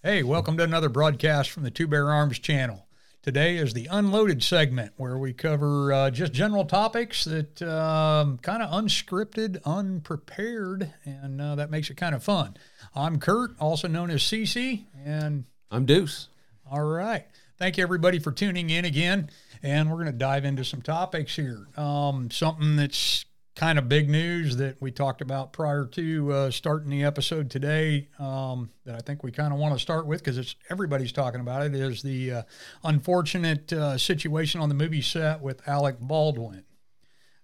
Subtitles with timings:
[0.00, 2.86] Hey, welcome to another broadcast from the Two Bear Arms channel.
[3.20, 8.62] Today is the unloaded segment where we cover uh, just general topics that um, kind
[8.62, 12.56] of unscripted, unprepared, and uh, that makes it kind of fun.
[12.94, 16.28] I'm Kurt, also known as CC, and I'm Deuce.
[16.70, 17.26] All right.
[17.58, 19.30] Thank you, everybody, for tuning in again.
[19.64, 21.66] And we're going to dive into some topics here.
[21.76, 23.24] Um, something that's
[23.58, 28.06] kind of big news that we talked about prior to uh, starting the episode today
[28.20, 31.40] um, that I think we kind of want to start with because it's everybody's talking
[31.40, 32.42] about it is the uh,
[32.84, 36.62] unfortunate uh, situation on the movie set with Alec Baldwin.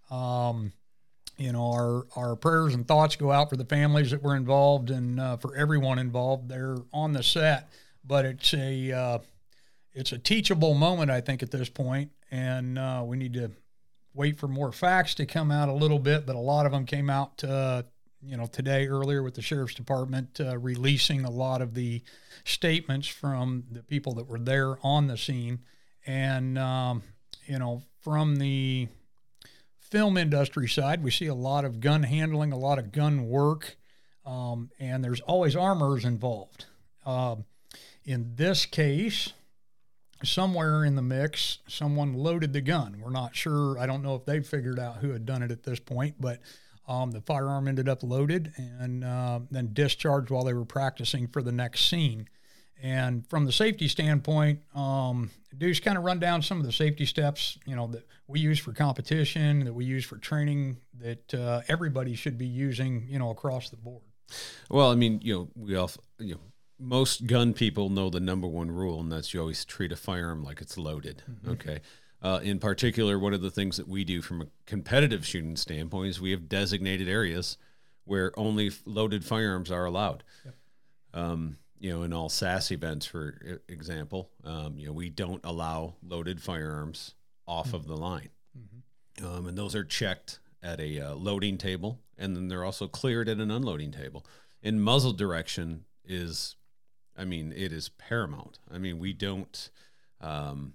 [0.09, 0.73] Um,
[1.37, 4.91] you know, our our prayers and thoughts go out for the families that were involved
[4.91, 7.73] and uh, for everyone involved there on the set.
[8.05, 9.19] But it's a uh,
[9.93, 13.51] it's a teachable moment, I think, at this point, and uh, we need to
[14.15, 16.87] wait for more facts to come out a little bit, but a lot of them
[16.87, 17.83] came out, uh,
[18.23, 22.03] you know, today earlier with the sheriff's department uh, releasing a lot of the
[22.45, 25.59] statements from the people that were there on the scene,
[26.07, 27.03] and um,
[27.47, 28.89] you know, from the
[29.81, 33.77] film industry side, we see a lot of gun handling, a lot of gun work,
[34.25, 36.67] um, and there's always armors involved.
[37.05, 37.45] Um,
[38.05, 39.33] in this case,
[40.25, 43.01] somewhere in the mix, someone loaded the gun.
[43.01, 43.79] We're not sure.
[43.79, 46.41] I don't know if they figured out who had done it at this point, but
[46.87, 51.43] um, the firearm ended up loaded and uh, then discharged while they were practicing for
[51.43, 52.29] the next scene.
[52.83, 57.07] And from the safety standpoint, um, Deuce kind of run down some of the safety
[57.07, 61.63] steps, you know, that we use for competition, that we use for training, that uh,
[61.69, 64.03] everybody should be using, you know, across the board.
[64.69, 66.41] Well, I mean, you know, we all, you know,
[66.85, 70.43] most gun people know the number one rule, and that's you always treat a firearm
[70.45, 71.23] like it's loaded.
[71.31, 71.51] Mm-hmm.
[71.53, 71.81] Okay.
[72.23, 76.09] Uh, in particular, one of the things that we do from a competitive shooting standpoint
[76.09, 77.59] is we have designated areas
[78.05, 80.25] where only loaded firearms are allowed.
[80.45, 80.55] Yep.
[81.13, 85.97] Um, you know, in all SASS events, for example, um, you know, we don't allow
[86.03, 87.15] loaded firearms
[87.47, 87.77] off mm-hmm.
[87.77, 88.31] of the line.
[88.59, 89.27] Mm-hmm.
[89.27, 93.29] Um, and those are checked at a uh, loading table, and then they're also cleared
[93.29, 94.25] at an unloading table.
[94.63, 96.57] In muzzle direction is
[97.17, 98.59] I mean, it is paramount.
[98.71, 99.71] I mean, we don't.
[100.21, 100.75] Um,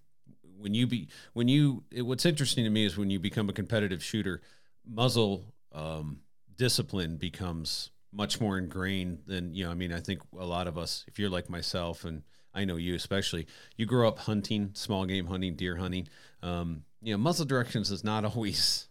[0.57, 3.53] when you be when you it, what's interesting to me is when you become a
[3.53, 4.41] competitive shooter,
[4.85, 6.19] muzzle um,
[6.57, 9.71] discipline becomes much more ingrained than you know.
[9.71, 12.23] I mean, I think a lot of us, if you're like myself, and
[12.53, 16.07] I know you especially, you grow up hunting, small game hunting, deer hunting.
[16.43, 18.88] Um, you know, muzzle directions is not always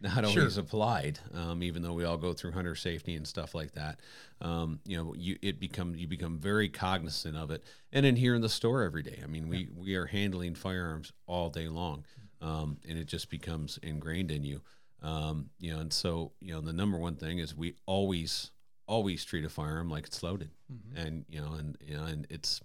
[0.00, 0.62] not always sure.
[0.62, 4.00] applied, um, even though we all go through hunter safety and stuff like that.
[4.40, 8.34] Um, you know, you it become you become very cognizant of it, and in here
[8.34, 9.20] in the store every day.
[9.22, 12.04] I mean, we we are handling firearms all day long,
[12.40, 14.62] um, and it just becomes ingrained in you.
[15.02, 18.50] Um, you know, and so you know the number one thing is we always
[18.86, 20.96] always treat a firearm like it's loaded, mm-hmm.
[20.96, 22.60] and you know, and you know, and it's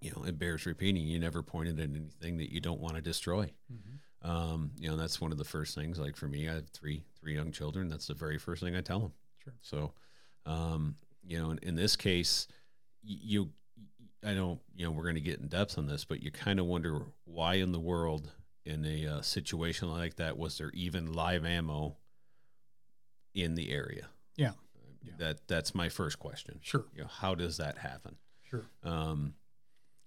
[0.00, 1.06] you know, it bears repeating.
[1.06, 3.44] You never pointed at anything that you don't want to destroy.
[3.72, 3.96] Mm-hmm.
[4.26, 6.00] Um, you know, that's one of the first things.
[6.00, 7.88] Like for me, I have three three young children.
[7.88, 9.12] That's the very first thing I tell them.
[9.44, 9.54] Sure.
[9.62, 9.92] So,
[10.44, 12.48] um, you know, in, in this case,
[13.04, 13.50] you,
[14.24, 16.58] I don't, you know, we're going to get in depth on this, but you kind
[16.58, 18.32] of wonder why in the world,
[18.64, 21.96] in a uh, situation like that, was there even live ammo
[23.32, 24.08] in the area?
[24.36, 24.52] Yeah.
[25.04, 25.12] yeah.
[25.18, 26.58] That that's my first question.
[26.62, 26.86] Sure.
[26.94, 28.16] You know, how does that happen?
[28.42, 28.66] Sure.
[28.82, 29.34] Um,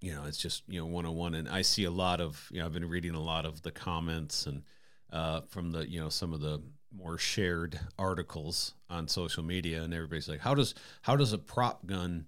[0.01, 2.47] you know, it's just you know one on one, and I see a lot of
[2.51, 4.63] you know I've been reading a lot of the comments and
[5.11, 6.61] uh, from the you know some of the
[6.95, 11.85] more shared articles on social media, and everybody's like, how does how does a prop
[11.85, 12.25] gun,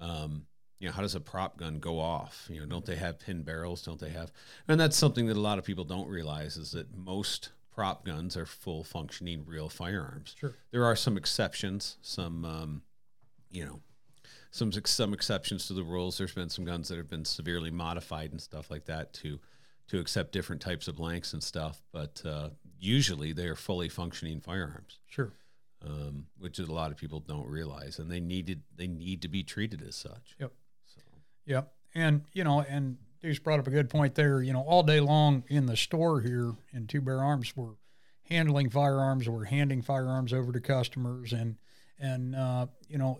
[0.00, 0.46] um,
[0.80, 2.48] you know, how does a prop gun go off?
[2.50, 3.82] You know, don't they have pin barrels?
[3.82, 4.32] Don't they have?
[4.66, 8.36] And that's something that a lot of people don't realize is that most prop guns
[8.36, 10.34] are full functioning real firearms.
[10.38, 12.82] Sure, there are some exceptions, some um,
[13.50, 13.80] you know
[14.52, 16.18] some some exceptions to the rules.
[16.18, 19.40] There's been some guns that have been severely modified and stuff like that to
[19.88, 21.82] to accept different types of blanks and stuff.
[21.90, 25.00] But uh, usually they are fully functioning firearms.
[25.06, 25.32] Sure.
[25.84, 29.28] Um, which is a lot of people don't realize, and they needed they need to
[29.28, 30.36] be treated as such.
[30.38, 30.52] Yep.
[30.86, 31.00] So.
[31.46, 31.72] Yep.
[31.94, 34.42] And you know, and Deuce brought up a good point there.
[34.42, 37.74] You know, all day long in the store here in Two Bear Arms, we're
[38.24, 41.56] handling firearms, we're handing firearms over to customers, and
[41.98, 43.18] and uh, you know,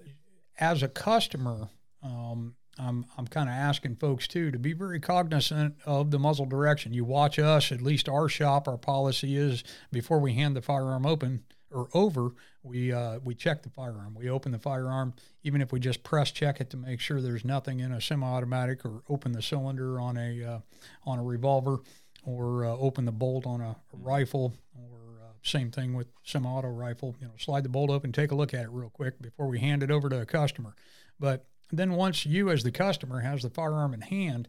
[0.62, 1.68] as a customer,
[2.04, 6.46] um, I'm, I'm kind of asking folks too to be very cognizant of the muzzle
[6.46, 6.94] direction.
[6.94, 11.04] You watch us, at least our shop, our policy is before we hand the firearm
[11.04, 11.42] open
[11.72, 12.30] or over,
[12.62, 14.14] we uh, we check the firearm.
[14.14, 17.44] We open the firearm, even if we just press check it to make sure there's
[17.44, 20.58] nothing in a semi-automatic, or open the cylinder on a uh,
[21.06, 21.78] on a revolver,
[22.24, 24.98] or uh, open the bolt on a, a rifle, or
[25.42, 27.16] same thing with semi-auto rifle.
[27.20, 29.58] You know, slide the bolt open, take a look at it real quick before we
[29.58, 30.74] hand it over to a customer.
[31.18, 34.48] But then once you as the customer has the firearm in hand,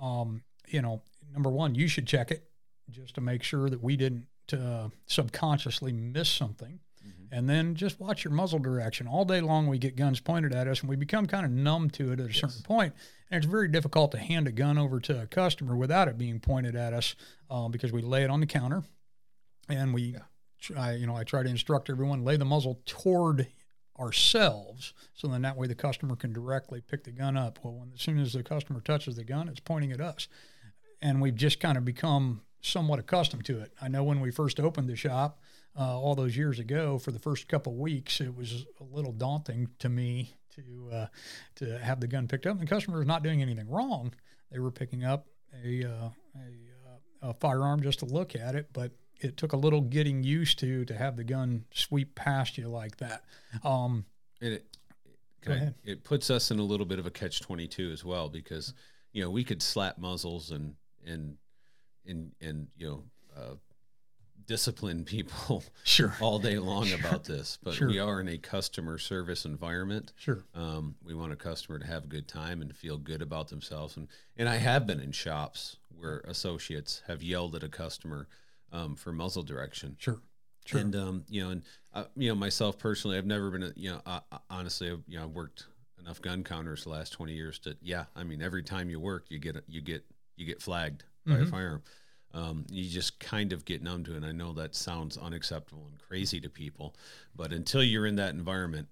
[0.00, 1.02] um, you know,
[1.32, 2.44] number one, you should check it
[2.90, 6.80] just to make sure that we didn't uh, subconsciously miss something.
[7.06, 7.34] Mm-hmm.
[7.34, 9.06] And then just watch your muzzle direction.
[9.06, 11.90] All day long, we get guns pointed at us, and we become kind of numb
[11.90, 12.40] to it at a yes.
[12.40, 12.94] certain point.
[13.30, 16.38] And it's very difficult to hand a gun over to a customer without it being
[16.38, 17.14] pointed at us
[17.50, 18.82] um, because we lay it on the counter,
[19.68, 20.18] and we, yeah.
[20.62, 23.48] Try, you know, I try to instruct everyone lay the muzzle toward
[23.98, 27.58] ourselves, so then that way the customer can directly pick the gun up.
[27.62, 30.28] Well, when, as soon as the customer touches the gun, it's pointing at us,
[31.02, 33.72] and we've just kind of become somewhat accustomed to it.
[33.82, 35.40] I know when we first opened the shop
[35.78, 39.68] uh, all those years ago, for the first couple weeks, it was a little daunting
[39.80, 41.06] to me to uh,
[41.56, 42.52] to have the gun picked up.
[42.52, 44.14] And the customer was not doing anything wrong;
[44.50, 45.26] they were picking up
[45.64, 46.48] a, uh, a,
[46.86, 48.92] uh, a firearm just to look at it, but
[49.22, 52.96] it took a little getting used to to have the gun sweep past you like
[52.98, 53.24] that.
[53.64, 54.04] Um,
[54.40, 54.64] it,
[55.46, 58.28] I, it puts us in a little bit of a catch twenty two as well
[58.28, 58.74] because
[59.12, 60.74] you know we could slap muzzles and
[61.06, 61.36] and
[62.06, 63.04] and and you know
[63.36, 63.54] uh,
[64.46, 66.98] discipline people sure all day long sure.
[66.98, 67.88] about this but sure.
[67.88, 72.04] we are in a customer service environment sure um, we want a customer to have
[72.04, 75.76] a good time and feel good about themselves and and i have been in shops
[75.96, 78.28] where associates have yelled at a customer
[78.72, 80.20] um, for muzzle direction sure
[80.64, 80.80] Sure.
[80.80, 83.90] And um, you know, and uh, you know, myself personally, I've never been, a, you
[83.90, 85.66] know, uh, honestly, I've, you know, I've worked
[85.98, 89.26] enough gun counters the last twenty years to, yeah, I mean, every time you work,
[89.28, 90.04] you get you get
[90.36, 91.42] you get flagged by mm-hmm.
[91.42, 91.82] a firearm.
[92.34, 94.16] Um, you just kind of get numb to it.
[94.16, 96.96] And I know that sounds unacceptable and crazy to people,
[97.36, 98.88] but until you're in that environment,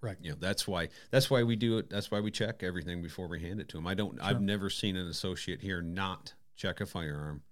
[0.00, 0.16] right?
[0.22, 1.90] You know that's why that's why we do it.
[1.90, 3.88] That's why we check everything before we hand it to them.
[3.88, 4.16] I don't.
[4.18, 4.24] Sure.
[4.24, 7.42] I've never seen an associate here not check a firearm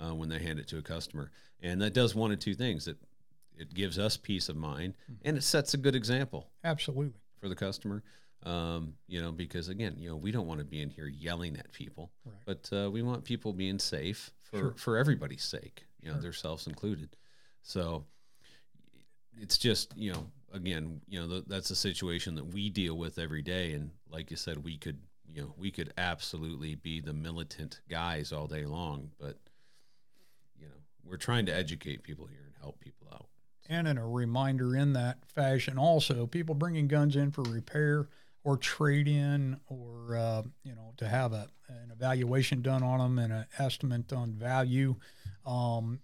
[0.00, 1.30] uh, when they hand it to a customer,
[1.60, 2.88] and that does one of two things.
[2.88, 2.96] It
[3.56, 5.28] it gives us peace of mind, mm-hmm.
[5.28, 6.50] and it sets a good example.
[6.64, 8.02] Absolutely for the customer.
[8.42, 11.56] Um, you know, because again, you know, we don't want to be in here yelling
[11.58, 12.34] at people, right.
[12.46, 14.74] but uh, we want people being safe for sure.
[14.76, 16.22] for everybody's sake, you know, sure.
[16.22, 17.16] themselves included.
[17.62, 18.04] So
[19.40, 23.18] it's just you know, again, you know, th- that's a situation that we deal with
[23.18, 24.98] every day, and like you said, we could
[25.32, 29.38] you know we could absolutely be the militant guys all day long, but
[31.06, 33.26] we're trying to educate people here and help people out.
[33.68, 38.08] And in a reminder in that fashion, also people bringing guns in for repair
[38.44, 43.18] or trade in or uh, you know to have a, an evaluation done on them
[43.18, 44.94] and an estimate on value
[45.46, 46.00] um,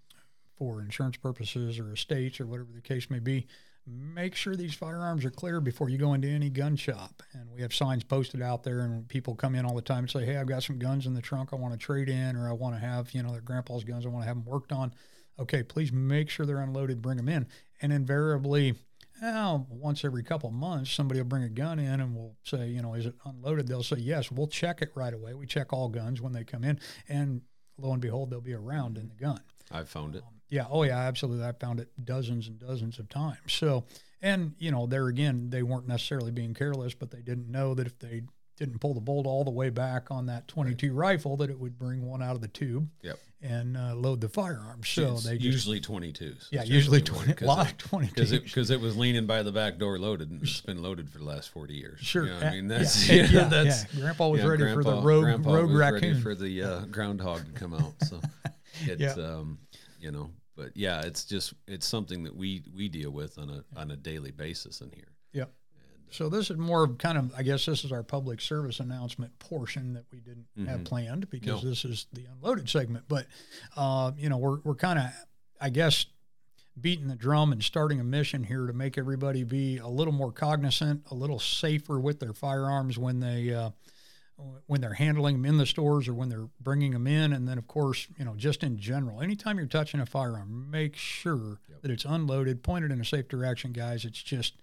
[0.56, 3.46] for insurance purposes or estates or whatever the case may be
[3.90, 7.62] make sure these firearms are clear before you go into any gun shop and we
[7.62, 10.36] have signs posted out there and people come in all the time and say hey
[10.36, 12.74] i've got some guns in the trunk i want to trade in or i want
[12.74, 14.92] to have you know their grandpa's guns i want to have them worked on
[15.38, 17.46] okay please make sure they're unloaded bring them in
[17.82, 18.74] and invariably
[19.20, 22.80] well, once every couple months, somebody will bring a gun in and we'll say, you
[22.80, 23.68] know, is it unloaded?
[23.68, 25.34] They'll say, yes, we'll check it right away.
[25.34, 26.80] We check all guns when they come in.
[27.08, 27.42] And
[27.76, 29.40] lo and behold, they'll be a round in the gun.
[29.70, 30.22] I've found it.
[30.22, 30.66] Um, yeah.
[30.68, 31.44] Oh, yeah, absolutely.
[31.46, 33.52] I found it dozens and dozens of times.
[33.52, 33.84] So,
[34.20, 37.86] and, you know, there again, they weren't necessarily being careless, but they didn't know that
[37.86, 38.22] if they
[38.56, 41.12] didn't pull the bolt all the way back on that 22 right.
[41.12, 42.88] rifle, that it would bring one out of the tube.
[43.02, 44.82] Yep and uh, load the firearm.
[44.84, 46.48] So it's they usually 22s.
[46.50, 48.14] Yeah, usually 20, a lot of 22s.
[48.14, 51.08] Because it, cause it was leaning by the back door loaded and it's been loaded
[51.08, 52.00] for the last 40 years.
[52.00, 52.26] Sure.
[52.26, 54.00] You know I mean, that's, yeah, yeah, that's, yeah.
[54.00, 56.00] Grandpa was ready Grandpa, for the rogue, Grandpa rogue was raccoon.
[56.00, 57.94] ready for the uh, groundhog to come out.
[58.06, 58.20] So
[58.82, 59.24] it's, yeah.
[59.24, 59.58] um,
[59.98, 63.64] you know, but yeah, it's just, it's something that we, we deal with on a,
[63.80, 65.16] on a daily basis in here.
[65.32, 65.46] Yeah.
[66.10, 69.38] So this is more of kind of, I guess this is our public service announcement
[69.38, 70.66] portion that we didn't mm-hmm.
[70.66, 71.70] have planned because no.
[71.70, 73.06] this is the unloaded segment.
[73.08, 73.26] But,
[73.74, 75.06] uh, you know, we're, we're kind of,
[75.58, 76.04] I guess,
[76.78, 80.30] beating the drum and starting a mission here to make everybody be a little more
[80.30, 83.70] cognizant, a little safer with their firearms when they, uh,
[84.66, 87.32] when they're handling them in the stores or when they're bringing them in.
[87.32, 90.94] And then, of course, you know, just in general, anytime you're touching a firearm, make
[90.94, 91.82] sure yep.
[91.82, 94.04] that it's unloaded, pointed in a safe direction, guys.
[94.04, 94.54] It's just,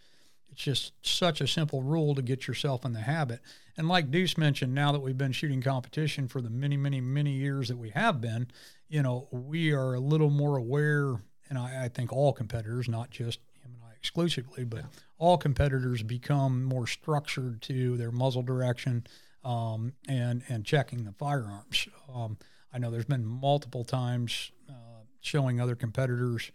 [0.50, 3.42] it's just such a simple rule to get yourself in the habit.
[3.76, 7.34] And like Deuce mentioned, now that we've been shooting competition for the many, many, many
[7.34, 8.48] years that we have been,
[8.88, 11.16] you know, we are a little more aware,
[11.50, 14.86] and I, I think all competitors, not just him and I exclusively, but yeah.
[15.18, 19.06] all competitors become more structured to their muzzle direction
[19.48, 21.88] um, and and checking the firearms.
[22.14, 22.38] Um,
[22.74, 26.52] I know there's been multiple times uh, showing other competitors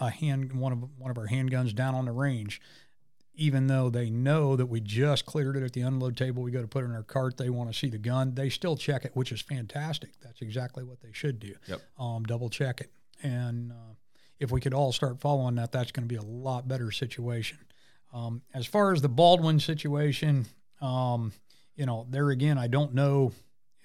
[0.00, 2.60] a hand one of one of our handguns down on the range
[3.40, 6.60] even though they know that we just cleared it at the unload table, we go
[6.60, 7.38] to put it in our cart.
[7.38, 8.34] They want to see the gun.
[8.34, 10.10] They still check it, which is fantastic.
[10.22, 11.54] That's exactly what they should do.
[11.66, 11.80] Yep.
[11.98, 12.90] Um, double check it.
[13.22, 13.94] And uh,
[14.38, 17.58] if we could all start following that, that's going to be a lot better situation.
[18.12, 20.44] Um, as far as the Baldwin situation,
[20.82, 21.32] um,
[21.76, 23.32] you know, there again, I don't know.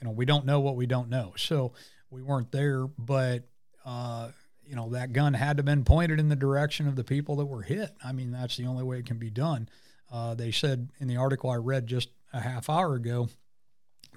[0.01, 1.33] You know, we don't know what we don't know.
[1.37, 1.73] So
[2.09, 3.43] we weren't there, but
[3.85, 4.29] uh,
[4.65, 7.35] you know, that gun had to have been pointed in the direction of the people
[7.37, 7.91] that were hit.
[8.03, 9.69] I mean, that's the only way it can be done.
[10.11, 13.29] Uh, they said in the article I read just a half hour ago,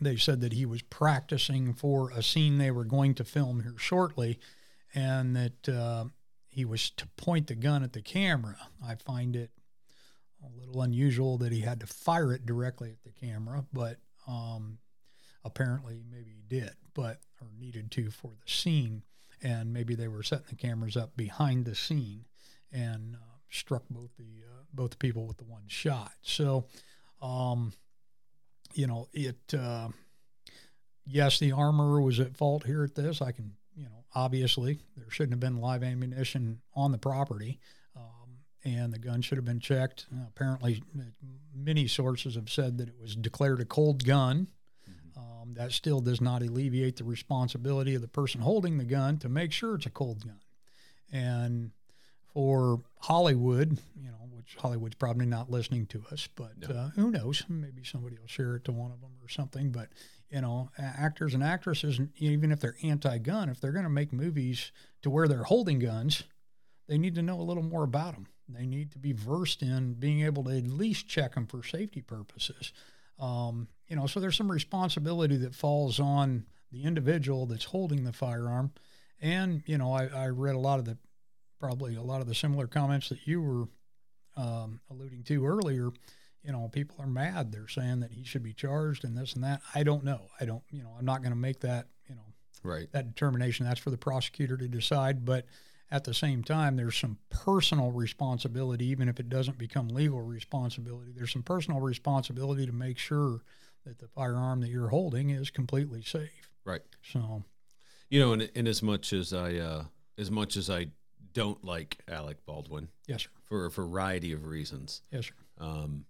[0.01, 3.75] they said that he was practicing for a scene they were going to film here
[3.79, 4.39] shortly,
[4.95, 6.05] and that uh,
[6.49, 8.57] he was to point the gun at the camera.
[8.85, 9.51] I find it
[10.45, 14.79] a little unusual that he had to fire it directly at the camera, but um,
[15.45, 19.03] apparently maybe he did, but or needed to for the scene
[19.43, 22.25] and maybe they were setting the cameras up behind the scene
[22.73, 26.13] and uh, struck both the uh, both the people with the one shot.
[26.23, 26.67] So,
[27.23, 27.73] um,
[28.75, 29.55] you know, it.
[29.55, 29.89] Uh,
[31.07, 33.23] yes, the armorer was at fault here at this.
[33.23, 37.61] I can, you know, obviously there shouldn't have been live ammunition on the property.
[38.69, 40.07] And the gun should have been checked.
[40.13, 40.83] Uh, apparently,
[41.55, 44.49] many sources have said that it was declared a cold gun
[45.17, 49.29] um, that still does not alleviate the responsibility of the person holding the gun to
[49.29, 50.41] make sure it's a cold gun.
[51.11, 51.71] And
[52.35, 56.75] for Hollywood, you know, which Hollywood's probably not listening to us, but no.
[56.75, 57.45] uh, who knows?
[57.49, 59.71] Maybe somebody will share it to one of them or something.
[59.71, 59.89] But
[60.31, 64.73] you know, actors and actresses, even if they're anti-gun, if they're going to make movies
[65.01, 66.25] to where they're holding guns,
[66.87, 68.27] they need to know a little more about them.
[68.49, 72.01] They need to be versed in being able to at least check them for safety
[72.01, 72.73] purposes.
[73.19, 78.13] Um, you know, so there's some responsibility that falls on the individual that's holding the
[78.13, 78.73] firearm.
[79.21, 80.97] And, you know, I, I read a lot of the,
[81.61, 83.69] probably a lot of the similar comments that you were
[84.37, 85.91] um, alluding to earlier.
[86.43, 87.53] You know, people are mad.
[87.53, 89.61] They're saying that he should be charged and this and that.
[89.75, 90.29] I don't know.
[90.41, 92.23] I don't, you know, I'm not going to make that, you know,
[92.63, 92.91] right.
[92.93, 93.67] that determination.
[93.67, 95.25] That's for the prosecutor to decide.
[95.25, 95.47] But,
[95.91, 101.13] at the same time, there's some personal responsibility, even if it doesn't become legal responsibility.
[101.15, 103.41] There's some personal responsibility to make sure
[103.87, 106.51] that the firearm that you're holding is completely safe.
[106.65, 106.83] Right.
[107.03, 107.43] So,
[108.11, 109.85] you know, in, in as much as I, uh,
[110.19, 110.89] as much as I
[111.33, 115.35] don't like Alec Baldwin, yes, sir, for a variety of reasons, yes, sir.
[115.59, 116.05] Um,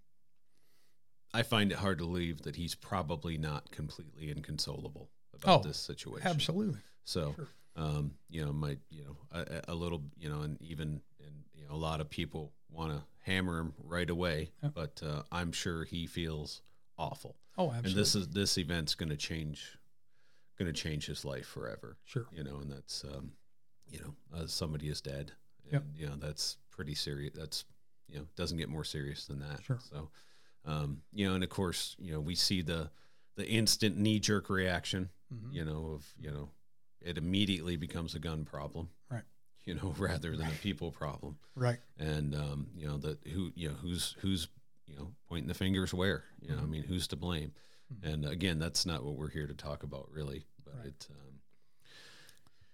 [1.33, 5.77] I find it hard to believe that he's probably not completely inconsolable about oh, this
[5.77, 6.27] situation.
[6.27, 6.81] Absolutely.
[7.05, 11.01] So, sure um, you know, might you know a, a, little, you know, and even
[11.19, 14.73] and you know a lot of people want to hammer him right away, yep.
[14.73, 16.61] but uh, I'm sure he feels
[16.97, 17.35] awful.
[17.57, 17.91] Oh, absolutely.
[17.91, 19.77] And this is this event's going to change,
[20.57, 21.97] going to change his life forever.
[22.05, 22.27] Sure.
[22.31, 23.31] You know, and that's um,
[23.87, 25.31] you know, uh, somebody is dead.
[25.65, 25.83] And, yep.
[25.95, 27.33] You know, that's pretty serious.
[27.35, 27.65] That's
[28.07, 29.63] you know, doesn't get more serious than that.
[29.63, 29.79] Sure.
[29.91, 30.09] So,
[30.65, 32.89] um, you know, and of course, you know, we see the
[33.35, 35.09] the instant knee jerk reaction.
[35.33, 35.55] Mm-hmm.
[35.55, 36.49] You know, of you know
[37.01, 38.89] it immediately becomes a gun problem.
[39.09, 39.23] Right.
[39.65, 41.37] You know, rather than a people problem.
[41.55, 41.79] Right.
[41.97, 44.47] And um, you know, that who you know, who's who's
[44.87, 46.23] you know, pointing the fingers where?
[46.41, 46.63] You know, mm-hmm.
[46.63, 47.51] I mean, who's to blame?
[47.93, 48.13] Mm-hmm.
[48.13, 50.87] And again, that's not what we're here to talk about really, but right.
[50.87, 51.29] it um,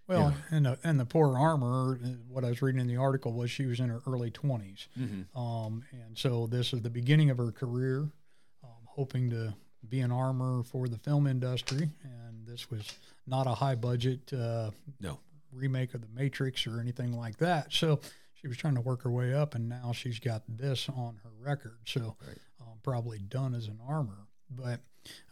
[0.07, 0.57] well, yeah.
[0.57, 3.65] and the, and the poor armor, what I was reading in the article was she
[3.65, 4.87] was in her early 20s.
[4.99, 5.37] Mm-hmm.
[5.37, 8.11] Um, and so this is the beginning of her career,
[8.63, 9.55] um, hoping to
[9.89, 11.89] be an armor for the film industry.
[12.03, 12.93] And this was
[13.27, 15.19] not a high budget uh, no
[15.55, 17.71] remake of the Matrix or anything like that.
[17.71, 17.99] So
[18.33, 21.31] she was trying to work her way up, and now she's got this on her
[21.39, 21.77] record.
[21.85, 22.37] So right.
[22.61, 24.79] um, probably done as an armor, but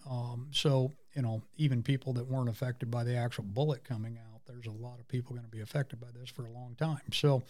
[0.10, 4.42] um, so you know even people that weren't affected by the actual bullet coming out,
[4.48, 7.12] there's a lot of people going to be affected by this for a long time.
[7.12, 7.44] So.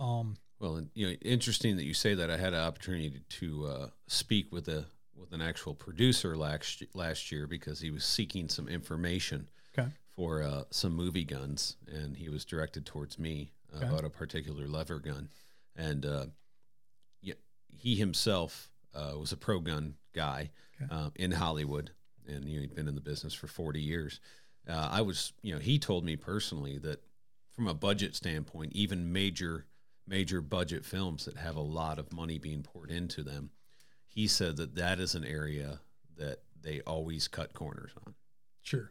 [0.00, 2.30] Um, well, you know, interesting that you say that.
[2.30, 7.30] I had an opportunity to uh, speak with a with an actual producer last last
[7.30, 9.88] year because he was seeking some information okay.
[10.14, 13.86] for uh, some movie guns, and he was directed towards me uh, okay.
[13.86, 15.28] about a particular lever gun,
[15.76, 16.26] and uh,
[17.84, 20.92] he himself uh, was a pro gun guy okay.
[20.92, 21.90] Uh, in Hollywood,
[22.26, 24.20] and you know, he'd been in the business for forty years.
[24.68, 27.02] Uh, I was, you know, he told me personally that
[27.52, 29.66] from a budget standpoint, even major
[30.06, 33.50] major budget films that have a lot of money being poured into them,
[34.14, 35.80] he said that that is an area
[36.16, 38.14] that they always cut corners on.
[38.62, 38.90] Sure.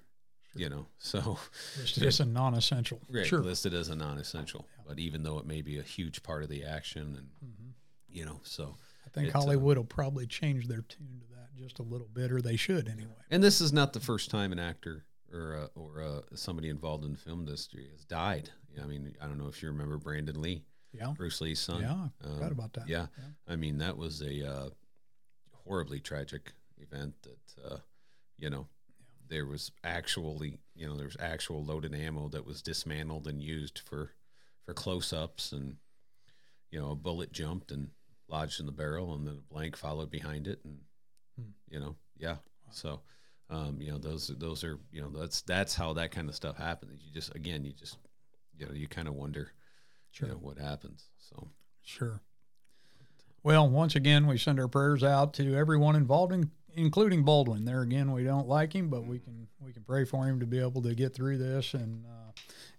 [0.55, 1.39] You know so.
[1.79, 3.01] Listed as a non-essential.
[3.09, 3.39] Right, sure.
[3.39, 4.83] listed as a non-essential yeah.
[4.87, 7.69] but even though it may be a huge part of the action and mm-hmm.
[8.09, 8.75] you know so.
[9.05, 12.07] I think it, hollywood uh, will probably change their tune to that just a little
[12.13, 13.13] bit or they should anyway.
[13.31, 17.05] And this is not the first time an actor or uh, or uh, somebody involved
[17.05, 18.49] in the film industry has died.
[18.81, 20.63] I mean i don't know if you remember brandon lee
[20.93, 21.13] yeah.
[21.15, 21.81] Bruce lee's son.
[21.81, 22.87] Yeah I forgot um, about that.
[22.87, 23.07] yeah.
[23.17, 24.69] yeah, i mean that was a uh,
[25.65, 27.77] horribly tragic event that uh,
[28.37, 28.67] you know
[29.29, 33.79] there was actually you know there was actual loaded ammo that was dismantled and used
[33.79, 34.11] for
[34.65, 35.77] for close-ups and
[36.71, 37.89] you know a bullet jumped and
[38.27, 40.79] lodged in the barrel and then a blank followed behind it and
[41.69, 42.37] You know, yeah.
[42.71, 43.01] So,
[43.49, 46.57] um, you know, those those are you know that's that's how that kind of stuff
[46.57, 47.01] happens.
[47.03, 47.97] You just again, you just
[48.57, 49.51] you know, you kind of wonder,
[50.11, 50.27] Sure.
[50.27, 51.09] you know, what happens.
[51.17, 51.47] So,
[51.81, 52.21] Sure.
[53.43, 57.65] Well, once again, we send our prayers out to everyone involved, in, including Baldwin.
[57.65, 60.45] There again, we don't like him, but we can we can pray for him to
[60.45, 62.31] be able to get through this, and uh,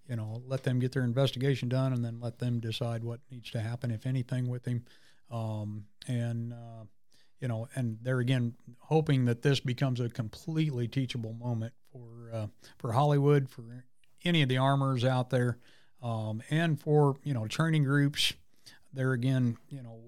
[0.09, 3.51] you know, let them get their investigation done, and then let them decide what needs
[3.51, 4.87] to happen, if anything, with him.
[5.31, 6.85] Um, and uh,
[7.41, 12.47] you know, and there again, hoping that this becomes a completely teachable moment for uh,
[12.79, 13.85] for Hollywood, for
[14.25, 15.59] any of the armors out there,
[16.03, 18.33] um, and for you know training groups
[18.95, 19.99] there again, you know,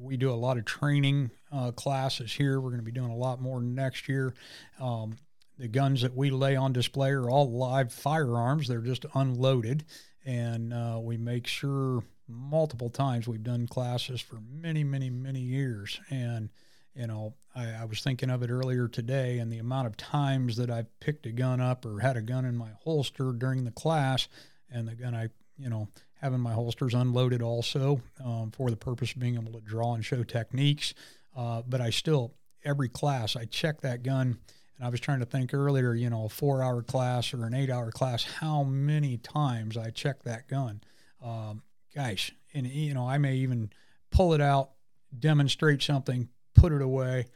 [0.00, 2.60] we do a lot of training uh, classes here.
[2.60, 4.34] We're going to be doing a lot more next year.
[4.80, 5.16] Um,
[5.58, 8.68] the guns that we lay on display are all live firearms.
[8.68, 9.84] They're just unloaded,
[10.24, 16.00] and uh, we make sure multiple times we've done classes for many, many, many years.
[16.10, 16.50] And
[16.94, 20.56] you know, I, I was thinking of it earlier today, and the amount of times
[20.56, 23.70] that I've picked a gun up or had a gun in my holster during the
[23.70, 24.28] class,
[24.70, 25.28] and the gun I,
[25.58, 25.88] you know,
[26.26, 30.04] having my holsters unloaded also um, for the purpose of being able to draw and
[30.04, 30.92] show techniques.
[31.36, 34.38] Uh, but I still, every class, I check that gun.
[34.76, 37.54] And I was trying to think earlier, you know, a four hour class or an
[37.54, 40.80] eight hour class, how many times I check that gun.
[41.24, 41.62] Um,
[41.94, 43.70] gosh, and, you know, I may even
[44.10, 44.70] pull it out,
[45.16, 47.26] demonstrate something, put it away.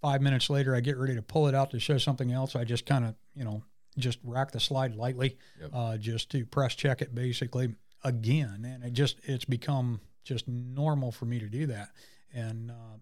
[0.00, 2.56] Five minutes later, I get ready to pull it out to show something else.
[2.56, 3.62] I just kind of, you know,
[3.96, 5.70] just rack the slide lightly, Yep.
[5.72, 11.12] uh, just to press check it basically again, and it just it's become just normal
[11.12, 11.90] for me to do that,
[12.32, 12.98] and uh,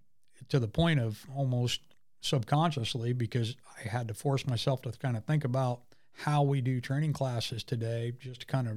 [0.49, 1.81] to the point of almost
[2.21, 5.81] subconsciously because I had to force myself to kind of think about
[6.13, 8.77] how we do training classes today, just to kind of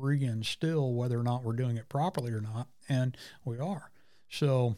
[0.00, 3.90] reinstill whether or not we're doing it properly or not, and we are.
[4.28, 4.76] So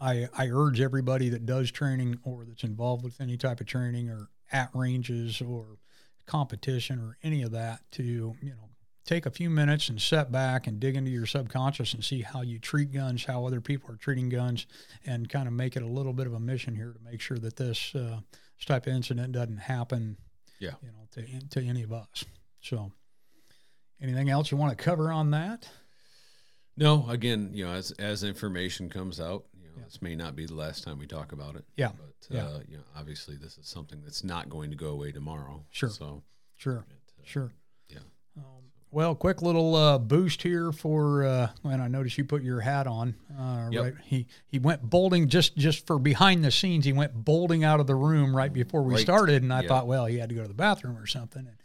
[0.00, 4.08] I, I urge everybody that does training or that's involved with any type of training
[4.08, 5.78] or at ranges or
[6.26, 8.69] competition or any of that to you know
[9.06, 12.42] take a few minutes and set back and dig into your subconscious and see how
[12.42, 14.66] you treat guns, how other people are treating guns,
[15.06, 17.38] and kind of make it a little bit of a mission here to make sure
[17.38, 18.20] that this uh,
[18.56, 20.16] this type of incident doesn't happen.
[20.58, 20.72] Yeah.
[20.82, 22.24] you know, to to any of us.
[22.60, 22.92] So,
[24.00, 25.68] anything else you want to cover on that?
[26.76, 29.84] no, again, you know, as as information comes out, you know, Yeah.
[29.84, 31.64] this may not be the last time we talk about it.
[31.76, 32.44] Yeah, But yeah.
[32.46, 35.64] uh, you know, obviously, this is something that's not going to go away tomorrow.
[35.70, 35.88] Sure.
[35.90, 36.22] So,
[36.56, 37.52] Sure, it, uh, sure.
[37.88, 37.98] yeah.
[38.36, 41.24] Um, well, quick little uh, boost here for.
[41.24, 43.14] Uh, and I noticed you put your hat on.
[43.38, 43.84] Uh, Yep.
[43.84, 46.84] Right, he he went bolting just just for behind the scenes.
[46.84, 49.02] He went bolting out of the room right before we Right.
[49.02, 49.68] started, and I Yeah.
[49.68, 51.46] thought, well, he had to go to the bathroom or something.
[51.46, 51.56] And,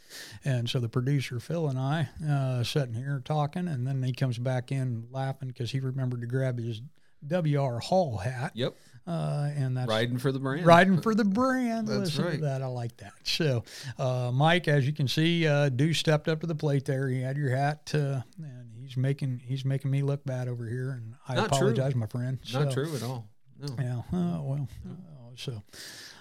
[0.44, 4.38] and so the producer Phil and I uh, sitting here talking, and then he comes
[4.38, 6.82] back in laughing because he remembered to grab his
[7.28, 7.80] W.R.
[7.80, 8.76] Hall hat, Yep.
[9.08, 10.66] Uh, and that's Riding for the brand.
[10.66, 11.88] riding for the brand.
[11.88, 12.42] That's Listen to right.
[12.42, 12.62] that.
[12.62, 13.14] I like that.
[13.24, 13.64] So,
[14.00, 17.08] uh, Mike, as you can see, uh, Deuce stepped up to the plate there.
[17.10, 20.92] He had your hat, uh, and he's making he's making me look bad over here,
[20.92, 21.58] and I Not true.
[21.58, 22.40] apologize, my friend.
[22.54, 23.28] Not true at all.
[23.60, 23.76] No.
[23.80, 24.02] Yeah.
[24.12, 24.68] Oh, well.
[24.88, 25.62] Oh, so,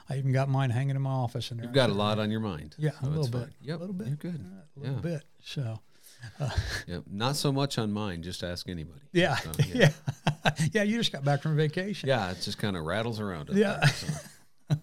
[0.08, 1.50] I even got mine hanging in my office.
[1.50, 1.66] In there.
[1.66, 2.74] You've got a lot on your mind.
[2.78, 3.40] Yeah, so a little bit.
[3.40, 3.54] fine.
[3.62, 3.76] Yep.
[3.76, 4.06] A little bit.
[4.08, 4.40] You're good.
[4.44, 5.00] Uh, a little Yeah.
[5.00, 5.22] bit.
[5.42, 5.80] So,
[6.86, 7.04] Yep.
[7.10, 8.22] Not so much on mine.
[8.22, 9.00] Just ask anybody.
[9.12, 9.90] yeah, So, yeah,
[10.72, 10.82] yeah.
[10.82, 12.08] You just got back from vacation.
[12.08, 13.50] Yeah, it just kind of rattles around.
[13.52, 13.80] Yeah.
[13.80, 14.06] there, so.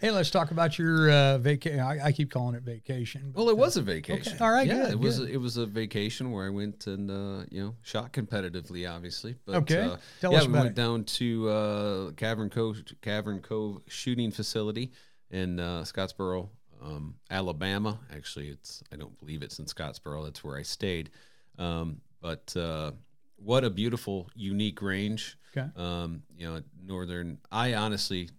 [0.00, 1.80] Hey, let's talk about your uh, vacation.
[1.80, 3.32] I, I keep calling it vacation.
[3.34, 4.36] Well, it uh, was a vacation.
[4.40, 5.18] All right, Yeah, good, it was.
[5.18, 5.30] good.
[5.30, 9.36] It was a vacation where I went and uh, you know shot competitively, obviously.
[9.44, 9.80] But, Okay.
[9.80, 10.74] Uh, Tell yeah, us we went it.
[10.74, 14.92] down to uh, Cavern Cove, Cavern Cove shooting facility
[15.30, 16.48] in uh, Scottsboro,
[16.84, 17.98] um, Alabama.
[18.14, 20.24] Actually, it's I don't believe it's in Scottsboro.
[20.24, 21.10] That's where I stayed.
[21.58, 22.92] Um, but uh,
[23.36, 25.36] what a beautiful, unique range.
[25.56, 25.68] Okay.
[25.76, 27.38] Um, you know, northern.
[27.50, 28.30] I honestly,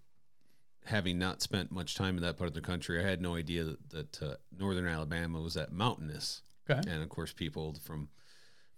[0.86, 3.64] having not spent much time in that part of the country, I had no idea
[3.64, 6.42] that, that uh, northern Alabama was that mountainous.
[6.70, 6.80] Okay.
[6.90, 8.10] And of course, people from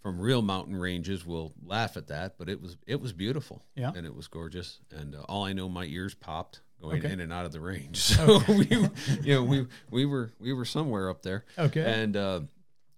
[0.01, 3.63] from real mountain ranges will laugh at that, but it was it was beautiful.
[3.75, 3.91] Yeah.
[3.95, 4.79] and it was gorgeous.
[4.91, 7.11] And uh, all I know, my ears popped going Okay.
[7.13, 7.97] in and out of the range.
[8.15, 8.67] So we,
[9.21, 11.45] you know, we we were we were somewhere up there.
[11.57, 11.81] Okay.
[11.83, 12.41] And uh,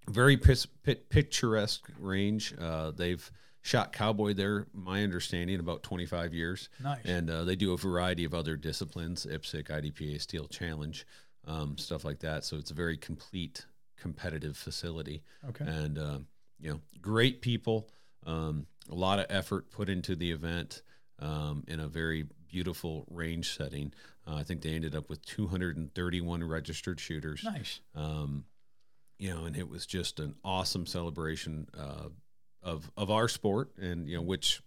[0.10, 2.54] very pis- pit- picturesque range.
[2.60, 3.30] Uh, they've
[3.62, 6.70] shot cowboy there, my understanding, about 25 years.
[6.82, 7.04] Nice.
[7.04, 11.06] And uh, they do a variety of other disciplines, IPSC, IDPA, Steel Challenge,
[11.46, 12.46] um, stuff like that.
[12.46, 13.66] So it's a very complete
[13.98, 15.22] competitive facility.
[15.50, 15.66] Okay.
[15.66, 16.20] And, uh,
[16.62, 17.90] you know, great people,
[18.26, 20.82] um, a lot of effort put into the event
[21.20, 23.94] um, in a very beautiful range setting.
[24.28, 27.80] Uh, I think they ended up with 231 registered shooters Nice.
[27.96, 28.46] um,
[29.20, 32.10] you know, and it was just an awesome celebration uh,
[32.62, 34.62] of of our sport, and you know, which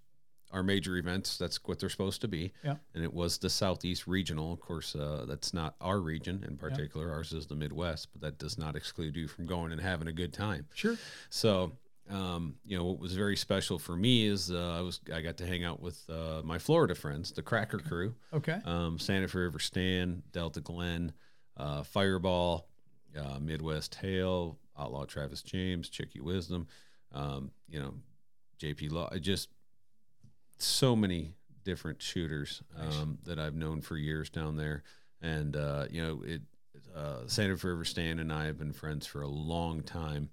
[0.52, 1.36] our major events.
[1.38, 2.52] That's what they're supposed to be.
[2.64, 2.74] Yeah.
[2.94, 4.52] And it was the Southeast Regional.
[4.52, 7.12] Of course, uh, that's not our region in particular.
[7.12, 10.12] Ours is the Midwest, but that does not exclude you from going and having a
[10.12, 10.66] good time.
[10.74, 10.96] Sure.
[11.28, 11.72] So,
[12.10, 15.36] um, you know, what was very special for me is uh, I was I got
[15.38, 18.58] to hang out with uh, my Florida friends, the Cracker Crew, Okay.
[18.64, 21.12] um, Santa Fe River Stan, Delta Glen,
[21.56, 22.68] uh, Fireball,
[23.18, 26.66] uh, Midwest Hail, Outlaw Travis James, Chicky Wisdom,
[27.12, 27.94] um, you know,
[28.60, 29.48] JP Law, just
[30.58, 31.32] so many
[31.64, 34.82] different shooters um, that I've known for years down there,
[35.22, 36.42] and uh, you know, it
[36.96, 40.30] uh, Santa Fe River Stan and I have been friends for a long time,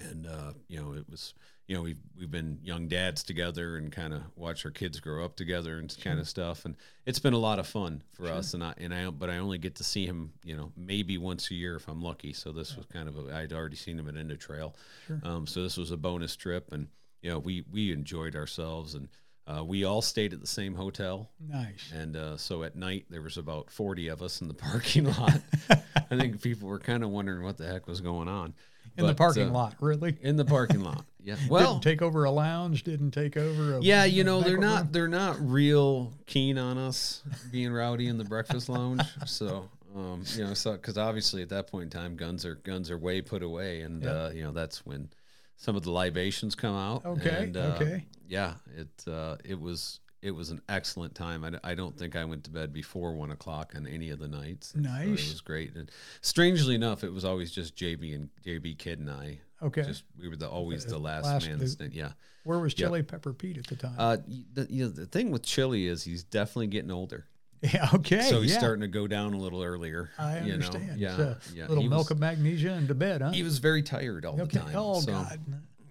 [0.00, 1.34] and uh, you know, it was
[1.66, 5.24] you know we've we've been young dads together and kind of watch our kids grow
[5.24, 6.76] up together and kind of stuff, and
[7.06, 8.54] it's been a lot of fun for us.
[8.54, 11.50] And I and I but I only get to see him you know maybe once
[11.50, 12.32] a year if I'm lucky.
[12.32, 14.74] So this was kind of a I'd already seen him at End of Trail,
[15.06, 15.20] Sure.
[15.24, 16.88] um, so this was a bonus trip, and
[17.22, 19.08] you know we we enjoyed ourselves and.
[19.46, 21.92] Uh, we all stayed at the same hotel, Nice.
[21.94, 25.38] and uh, so at night there was about forty of us in the parking lot.
[25.68, 28.54] I think people were kind of wondering what the heck was going on
[28.96, 30.16] In the parking uh, lot, really?
[30.22, 31.36] In the parking lot, yeah.
[31.48, 32.84] Well, didn't take over a lounge.
[32.84, 33.78] Didn't take over.
[33.78, 34.88] A, yeah, you know they're not room?
[34.92, 39.02] they're not real keen on us being rowdy in the breakfast lounge.
[39.26, 42.90] So um, you know, so because obviously at that point in time, guns are guns
[42.90, 44.10] are way put away, and Yeah.
[44.10, 45.08] uh, you know that's when
[45.56, 47.04] some of the libations come out.
[47.04, 48.04] Okay, and, uh, okay.
[48.28, 51.44] yeah, it uh, it was it was an excellent time.
[51.62, 54.68] I don't think I went to bed before one o'clock on any of the nights.
[54.72, 55.06] So Nice.
[55.06, 55.90] it was great, and
[56.22, 59.38] strangely enough, it was always just JB and JB Kid and I.
[59.62, 59.82] Okay.
[59.82, 61.66] Just we were the always the last, last man.
[61.68, 62.12] stand- Yeah.
[62.44, 62.88] Where was Yep.
[62.88, 63.94] Chili Pepper Pete at the time?
[63.98, 64.16] Uh,
[64.52, 67.26] the, you know, the thing with Chili is he's definitely getting older,
[67.62, 67.88] yeah.
[67.94, 68.22] Okay.
[68.22, 68.58] so he's yeah.
[68.58, 70.10] starting to go down a little earlier.
[70.18, 70.54] I you know?
[70.54, 70.98] understand.
[70.98, 71.66] Yeah, So, yeah.
[71.66, 73.30] Little he milk was, of magnesia and to bed, huh?
[73.30, 74.58] He was very tired all okay.
[74.58, 74.74] the time.
[74.74, 75.38] Oh so, God.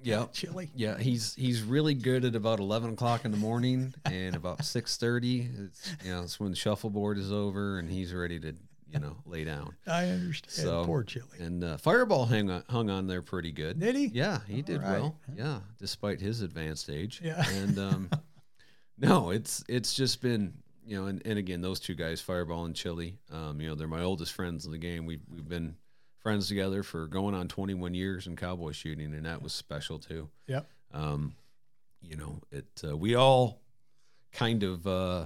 [0.03, 0.25] Yeah.
[0.33, 0.69] Chili.
[0.75, 4.97] Yeah, he's he's really good at about eleven o'clock in the morning, and about six
[4.97, 5.49] thirty,
[6.03, 8.53] you know, it's when the shuffleboard is over, and he's ready to,
[8.89, 9.73] you know, lay down.
[9.87, 10.67] I understand.
[10.67, 11.39] So Poor Chili.
[11.39, 13.79] And uh, Fireball hung on, hung on there pretty good.
[13.79, 14.07] Did he?
[14.07, 15.01] Yeah, he did right.
[15.01, 15.15] well.
[15.35, 17.21] Yeah, despite his advanced age.
[17.23, 17.43] Yeah.
[17.49, 18.09] And um,
[18.97, 20.53] no, it's it's just been
[20.85, 23.87] you know, and, and again, those two guys, Fireball and Chili, um, you know, they're
[23.87, 25.05] my oldest friends in the game.
[25.05, 25.75] We've we've been
[26.23, 30.29] friends together for going on 21 years in cowboy shooting, and that was special too.
[30.47, 30.67] Yep.
[30.93, 31.35] Um,
[32.01, 33.61] you know, it uh, we all
[34.31, 35.25] kind of uh,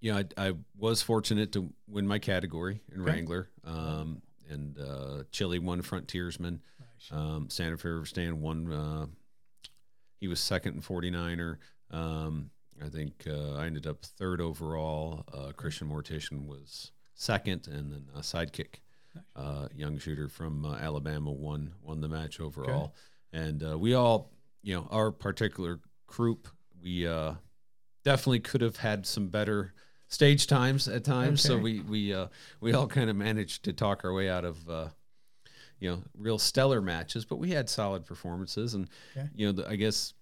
[0.00, 3.10] you know, I, I was fortunate to win my category in Okay.
[3.10, 3.50] Wrangler.
[3.64, 6.62] Um, and uh, Chili won Frontiersman.
[6.80, 7.12] Nice.
[7.12, 8.72] Um, Santa Fe River Stan won.
[8.72, 9.06] Uh,
[10.20, 11.56] he was second in 49er.
[11.90, 12.50] Um,
[12.84, 15.24] I think uh, I ended up third overall.
[15.32, 18.76] Uh, Christian Mortician was second, and then a sidekick,
[19.36, 22.94] uh, young shooter from uh, Alabama, won won the match overall.
[23.32, 26.48] And uh, we all, you know, our particular group,
[26.82, 27.34] we uh,
[28.04, 29.74] definitely could have had some better
[30.08, 31.42] stage times at times.
[31.42, 32.28] So we we uh,
[32.60, 34.68] we all kind of managed to talk our way out of.
[34.68, 34.88] Uh,
[35.80, 39.28] you know, real stellar matches, but we had solid performances, and Okay.
[39.32, 40.12] you know, the, I guess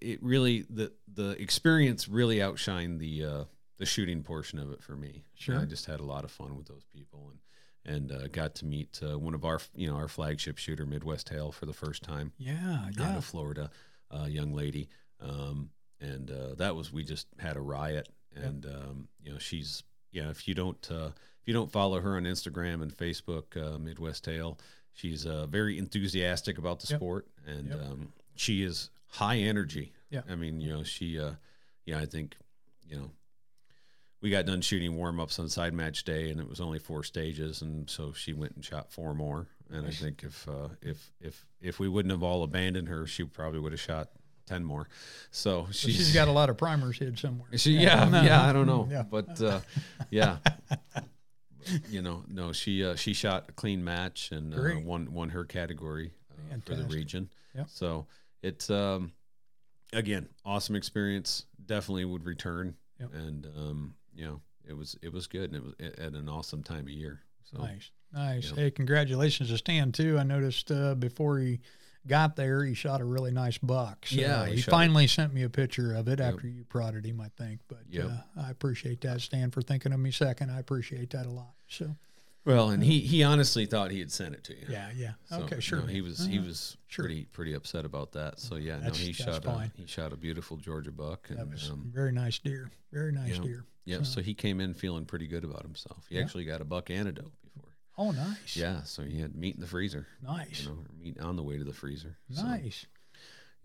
[0.00, 3.44] it really the the experience really outshined the uh,
[3.76, 5.24] the shooting portion of it for me.
[5.34, 5.58] Sure.
[5.58, 7.38] I just had a lot of fun with those people, and
[7.84, 11.28] and uh, got to meet uh, one of our you know our flagship shooter Midwest
[11.28, 12.88] Hail for the first time Yeah.
[12.96, 13.10] yeah.
[13.10, 13.70] out of Florida,
[14.10, 14.88] uh, young lady,
[15.20, 19.82] um, and uh, that was we just had a riot, and um, you know she's
[20.12, 21.10] yeah if you don't uh,
[21.40, 24.58] if you don't follow her on Instagram and Facebook, uh, Midwest Tale,
[24.92, 26.98] she's uh, very enthusiastic about the Yep.
[26.98, 27.80] sport, and Yep.
[27.82, 29.92] um, she is high energy.
[30.10, 30.22] Yeah.
[30.28, 31.32] I mean you know she uh,
[31.86, 32.36] yeah I think
[32.86, 33.10] you know.
[34.20, 37.04] We got done shooting warm ups on side match day, and it was only four
[37.04, 39.46] stages, and so she went and shot four more.
[39.70, 43.24] And I think if uh, if if if we wouldn't have all abandoned her, she
[43.24, 44.08] probably would have shot
[44.46, 44.88] ten more.
[45.30, 47.48] So she's, she's got a lot of primers hid somewhere.
[47.56, 49.02] she, yeah, no, yeah, I don't know, yeah.
[49.02, 49.60] but uh,
[50.10, 50.38] yeah,
[51.90, 55.44] you know, no, she uh, she shot a clean match and uh, won won her
[55.44, 56.12] category
[56.52, 57.28] uh, for the region.
[57.54, 57.66] Yep.
[57.70, 58.06] So
[58.42, 59.12] it's um,
[59.92, 61.44] again awesome experience.
[61.64, 63.10] Definitely would return, Yep.
[63.14, 66.28] and um, you know, it was it was good, and it was at at an
[66.28, 67.20] awesome time of year.
[67.50, 68.50] So Nice, nice.
[68.50, 68.64] Yeah.
[68.64, 70.18] Hey, congratulations to Stan too.
[70.18, 71.60] I noticed uh, before he
[72.06, 74.06] got there, he shot a really nice buck.
[74.06, 76.34] So Yeah, he he, finally sent me a picture of it Yep.
[76.34, 77.60] after you prodded him, I think.
[77.68, 80.50] But yeah, uh, I appreciate that, Stan, for thinking of me second.
[80.50, 81.54] I appreciate that a lot.
[81.68, 81.96] So
[82.48, 84.66] well, and he he honestly thought he had sent it to you.
[84.68, 85.12] yeah, yeah.
[85.26, 85.80] So, okay, sure.
[85.80, 86.48] no, he was he Uh-huh.
[86.48, 87.04] was Sure.
[87.04, 88.40] pretty pretty upset about that.
[88.40, 89.70] So yeah, That's- no, he shot fine.
[89.76, 92.70] a he shot a beautiful Georgia buck, and That was um, very nice deer.
[92.92, 93.64] Very nice deer.
[93.84, 96.06] yeah, so he came in feeling pretty good about himself.
[96.08, 96.22] He Yeah.
[96.22, 97.76] actually got a buck antidote before.
[97.98, 98.56] Oh, nice.
[98.56, 100.06] Yeah, so he had meat in the freezer.
[100.22, 100.62] Nice.
[100.62, 102.16] You know, meat on the way to the freezer.
[102.30, 102.86] So, Nice.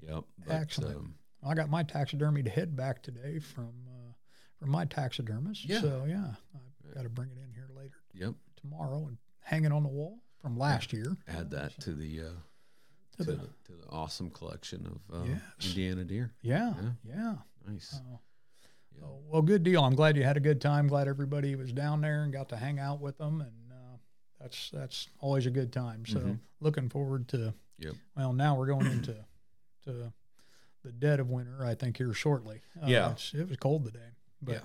[0.01, 0.23] yep.
[0.45, 0.97] But, Excellent.
[0.97, 1.15] Um,
[1.45, 4.13] I got my taxidermy to head back today from uh,
[4.59, 5.65] from my taxidermist.
[5.65, 5.81] Yeah.
[5.81, 8.33] So yeah, I've got to bring it in here later Yep.
[8.67, 11.17] Tomorrow and hanging on the wall from last year.
[11.27, 12.23] Add that to the uh,
[13.17, 15.41] To to, the- the, to the awesome collection of uh, Yes.
[15.67, 16.31] Indiana deer.
[16.41, 16.89] Yeah, Yeah.
[17.03, 17.35] yeah.
[17.67, 17.99] Nice.
[18.09, 18.19] Oh.
[18.99, 19.83] So, well, good deal.
[19.83, 20.87] I'm glad you had a good time.
[20.87, 23.97] Glad everybody was down there and got to hang out with them, and uh,
[24.39, 26.05] that's that's always a good time.
[26.05, 26.39] So, Mhm.
[26.59, 27.53] looking forward to.
[27.79, 27.95] Yep.
[28.15, 29.15] Well, now we're going into
[29.85, 30.13] to
[30.83, 31.65] the dead of winter.
[31.65, 32.61] I think here shortly.
[32.81, 33.15] Uh, Yeah.
[33.33, 34.09] it was cold today,
[34.43, 34.61] but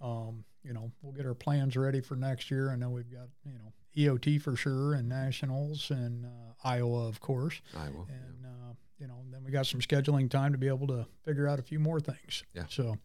[0.00, 2.70] um, you know we'll get our plans ready for next year.
[2.70, 6.28] I know we've got you know EOT for sure and nationals and uh,
[6.64, 8.06] Iowa, of course, Iowa.
[8.08, 8.14] yeah.
[8.14, 11.48] and uh, you know then we got some scheduling time to be able to figure
[11.48, 12.44] out a few more things.
[12.54, 12.64] Yeah.
[12.68, 12.96] So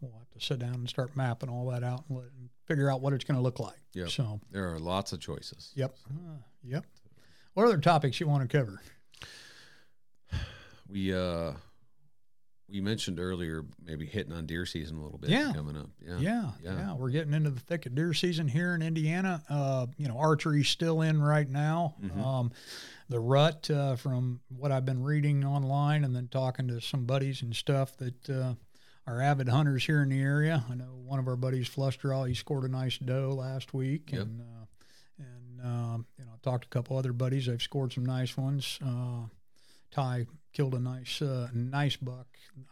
[0.00, 2.90] we'll have to sit down and start mapping all that out and, let, and figure
[2.90, 3.80] out what it's going to look like.
[3.94, 4.10] Yep.
[4.10, 5.72] So There are lots of choices.
[5.74, 6.86] yep, uh, yep.
[7.54, 8.80] What other topics you want to cover?
[10.88, 11.52] We uh
[12.70, 15.52] we mentioned earlier maybe hitting on deer season a little bit Yeah.
[15.52, 15.90] coming up.
[16.00, 16.18] Yeah.
[16.18, 16.74] Yeah, Yeah.
[16.78, 19.42] yeah, We're getting into the thick of deer season here in Indiana.
[19.48, 21.94] Uh, you know, archery's still in right now.
[22.02, 22.16] Mhm.
[22.24, 22.52] Um,
[23.08, 27.42] the rut, uh, from what I've been reading online and then talking to some buddies
[27.42, 28.54] and stuff that uh,
[29.06, 30.64] are avid hunters here in the area.
[30.70, 34.12] I know one of our buddies, Flush Draw, he scored a nice doe last week,
[34.12, 34.22] Yep.
[34.22, 34.66] and uh,
[35.18, 37.46] and um, you know, talked to a couple other buddies.
[37.46, 38.78] They've scored some nice ones.
[38.80, 39.26] Uh,
[39.90, 42.26] Ty killed a nice uh, nice buck.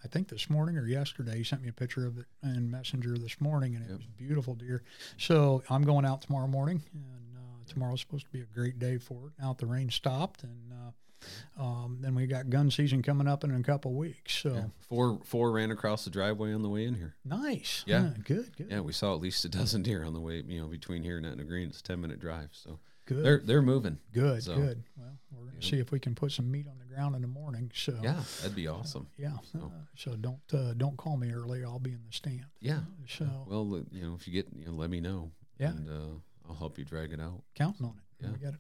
[0.04, 1.38] I think this morning or yesterday.
[1.38, 3.98] He sent me a picture of it in Messenger this morning, and it Yep.
[3.98, 4.82] was beautiful deer.
[5.16, 7.40] So I'm going out tomorrow morning, and uh,
[7.72, 9.32] tomorrow's supposed to be a great day for it.
[9.40, 13.54] Now the rain stopped, and uh, um, then we got gun season coming up in
[13.54, 14.36] a couple weeks.
[14.36, 14.64] So Yeah.
[14.88, 17.14] Four four ran across the driveway on the way in here.
[17.24, 17.84] nice.
[17.86, 17.98] Yeah.
[18.06, 18.56] Uh, good.
[18.56, 18.68] Good.
[18.70, 21.16] Yeah, we saw at least a dozen deer on the way, you know, between here
[21.16, 21.68] and Etna Green.
[21.68, 22.50] It's a ten minute drive.
[22.52, 23.24] So Good.
[23.24, 23.98] they're they're moving.
[24.12, 24.42] good.
[24.42, 24.82] so- Good.
[24.96, 27.22] Well, we're going to see if we can put some meat on the ground in
[27.22, 27.70] the morning.
[27.74, 29.06] So Yeah, that'd be awesome.
[29.16, 29.36] Yeah.
[29.52, 31.64] So- Uh, so don't uh, don't call me early.
[31.64, 32.44] I'll be in the stand.
[32.60, 32.80] Yeah.
[33.08, 35.30] So Well, uh, you know, if you get, you know, let me know.
[35.58, 35.70] Yeah.
[35.70, 37.42] And uh, I'll help you drag it out.
[37.54, 38.24] counting on it.
[38.24, 38.30] Yeah.
[38.32, 38.54] We got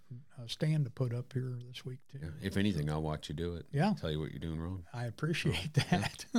[0.44, 2.18] a stand to put up here this week too.
[2.22, 2.28] Yeah.
[2.42, 3.66] If anything, I'll watch you do it.
[3.72, 3.92] Yeah.
[4.00, 4.84] Tell you what you're doing wrong.
[4.94, 6.24] I appreciate that.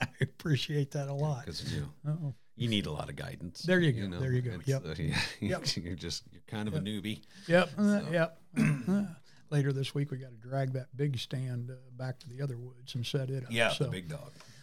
[0.00, 1.44] I appreciate that a lot.
[1.44, 3.62] Because you know Oh, you need a lot of guidance.
[3.62, 4.18] There you go.
[4.18, 4.58] There you go.
[4.64, 4.84] Yep.
[4.86, 5.76] uh, yeah, Yep.
[5.76, 7.22] you're just you're kind of a newbie.
[7.46, 7.70] yep.
[7.78, 8.38] uh, So- Yep.
[9.50, 12.56] Later this week, we got to drag that big stand uh, back to the other
[12.56, 13.50] woods and set it up.
[13.52, 13.68] Yeah.
[13.68, 13.92] so, dog.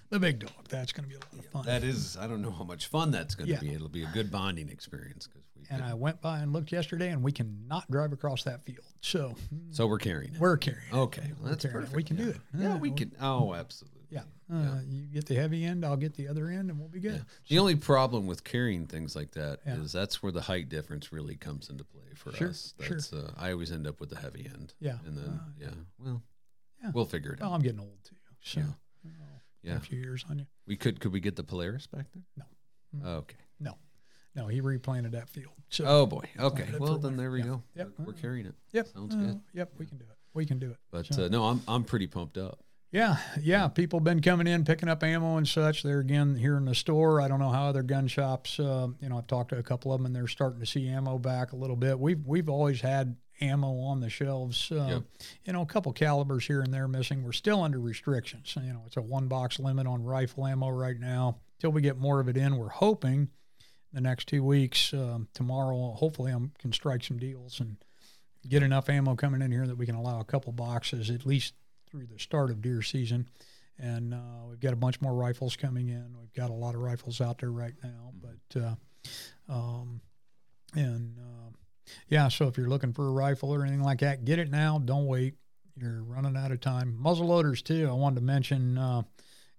[0.09, 0.51] the big dog.
[0.69, 1.65] That's going to be a lot of fun.
[1.65, 3.59] That is, I don't know how much fun that's going to Yeah.
[3.61, 3.69] be.
[3.73, 5.43] It'll be a good bonding experience because.
[5.71, 8.85] And I went by and looked yesterday, and we cannot drive across that field.
[9.01, 9.35] So
[9.71, 10.39] so we're carrying it.
[10.39, 10.81] we're carrying.
[10.91, 10.95] it.
[10.95, 11.91] okay, well, that's carrying it.
[11.91, 11.95] perfect.
[11.95, 12.23] We can yeah.
[12.25, 12.37] do it.
[12.57, 13.11] Yeah, we we- can.
[13.21, 13.97] Oh, absolutely.
[14.09, 14.23] Yeah.
[14.53, 17.13] Uh, You get the heavy end, I'll get the other end, and we'll be good.
[17.15, 17.21] Yeah.
[17.47, 20.01] The only problem with carrying things like that is Yeah.
[20.01, 22.73] that's where the height difference really comes into play for Sure, us.
[22.81, 22.97] sure.
[22.97, 24.73] That's uh, I always end up with the heavy end.
[24.81, 24.97] Yeah.
[25.05, 26.21] And then Uh, yeah, well,
[26.83, 26.91] Yeah.
[26.93, 27.55] we'll figure it Well, out.
[27.55, 28.15] I'm getting old too.
[28.41, 29.11] So Yeah.
[29.63, 29.75] Yeah.
[29.77, 30.47] a few years on you.
[30.67, 32.23] We could could we get the Polaris back there?
[32.35, 32.45] No.
[33.05, 33.37] Oh, okay.
[33.61, 33.77] No,
[34.49, 35.53] he replanted that field.
[35.69, 36.23] So Oh boy.
[36.39, 36.67] Okay.
[36.79, 37.45] Well then there we Yeah.
[37.45, 37.63] go.
[37.75, 37.89] Yep.
[37.99, 38.55] We're, we're carrying it.
[38.71, 38.87] Yep.
[38.87, 39.41] Sounds uh, good.
[39.53, 39.71] Yep.
[39.77, 40.17] We can do it.
[40.33, 40.77] We can do it.
[40.91, 42.59] But So- uh, no, I'm I'm pretty pumped up.
[42.91, 43.67] yeah, yeah.
[43.69, 45.83] People been coming in picking up ammo and such.
[45.83, 47.21] They're again here in the store.
[47.21, 48.59] I don't know how other gun shops.
[48.59, 50.87] Uh, you know, I've talked to a couple of them, and they're starting to see
[50.89, 51.99] ammo back a little bit.
[51.99, 54.71] We've we've always had ammo on the shelves.
[54.71, 55.03] Uh, Yep.
[55.45, 57.23] You know, a couple calibers here and there missing.
[57.23, 58.55] We're still under restrictions.
[58.61, 61.39] You know, it's a one box limit on rifle ammo right now.
[61.59, 63.29] Till we get more of it in, we're hoping
[63.93, 64.93] the next two weeks.
[64.93, 67.77] Um, tomorrow, hopefully, I can strike some deals and
[68.47, 71.53] get enough ammo coming in here that we can allow a couple boxes at least
[71.89, 73.27] through the start of deer season.
[73.77, 76.15] And uh, we've got a bunch more rifles coming in.
[76.19, 78.75] We've got a lot of rifles out there right now, but uh,
[79.49, 80.01] um,
[80.75, 81.49] and uh,
[82.07, 82.27] yeah.
[82.27, 84.79] So if you're looking for a rifle or anything like that, get it now.
[84.79, 85.35] Don't wait.
[85.75, 86.95] You're running out of time.
[86.99, 87.87] Muzzle loaders too.
[87.89, 88.77] I wanted to mention.
[88.77, 89.03] Uh,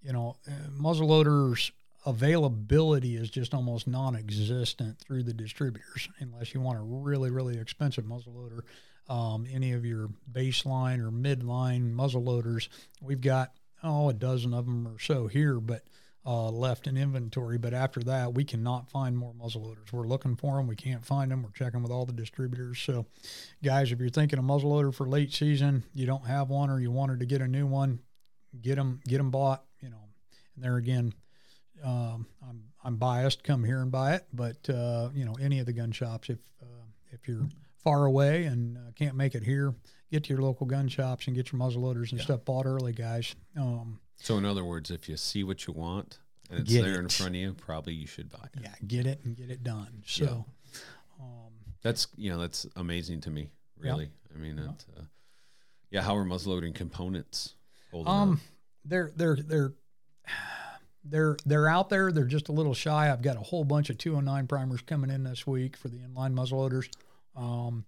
[0.02, 1.70] you know, uh, muzzle loaders
[2.04, 8.04] availability is just almost non-existent through the distributors unless you want a really really expensive
[8.04, 8.64] muzzle loader.
[9.08, 12.68] Um, any of your baseline or midline muzzle loaders
[13.00, 15.82] we've got oh a dozen of them or so here but
[16.24, 17.58] uh, left in inventory.
[17.58, 19.92] But after that we cannot find more muzzle loaders.
[19.92, 22.80] We're looking for them we can't find them we're checking with all the distributors.
[22.80, 23.06] So
[23.62, 26.80] guys if you're thinking a muzzle loader for late season you don't have one or
[26.80, 28.00] you wanted to get a new one
[28.60, 30.08] get them get them bought you know.
[30.56, 31.12] And there again
[31.84, 33.44] um, I'm I'm biased.
[33.44, 36.30] Come here and buy it, but uh, you know any of the gun shops.
[36.30, 37.48] If uh, if you're
[37.82, 39.74] far away and uh, can't make it here,
[40.10, 42.92] get to your local gun shops and get your muzzle loaders and stuff bought early,
[42.92, 43.34] guys.
[43.56, 46.18] Um, So in other words, if you see what you want
[46.50, 48.60] and it's there in front of you, probably you should buy it.
[48.62, 50.02] yeah, get it and get it done.
[50.06, 50.44] So,
[51.20, 53.50] um, That's you know that's amazing to me.
[53.82, 53.92] Yeah.
[53.92, 55.02] Really, I mean, it, uh,
[55.90, 56.02] yeah.
[56.02, 57.54] How are muzzleloading components
[57.90, 58.38] holding um, up?
[58.84, 59.72] they're they're they're
[61.04, 62.12] they're they're out there.
[62.12, 63.10] They're just a little shy.
[63.10, 66.34] I've got a whole bunch of 209 primers coming in this week for the inline
[66.34, 66.88] muzzleloaders.
[67.36, 67.84] Um,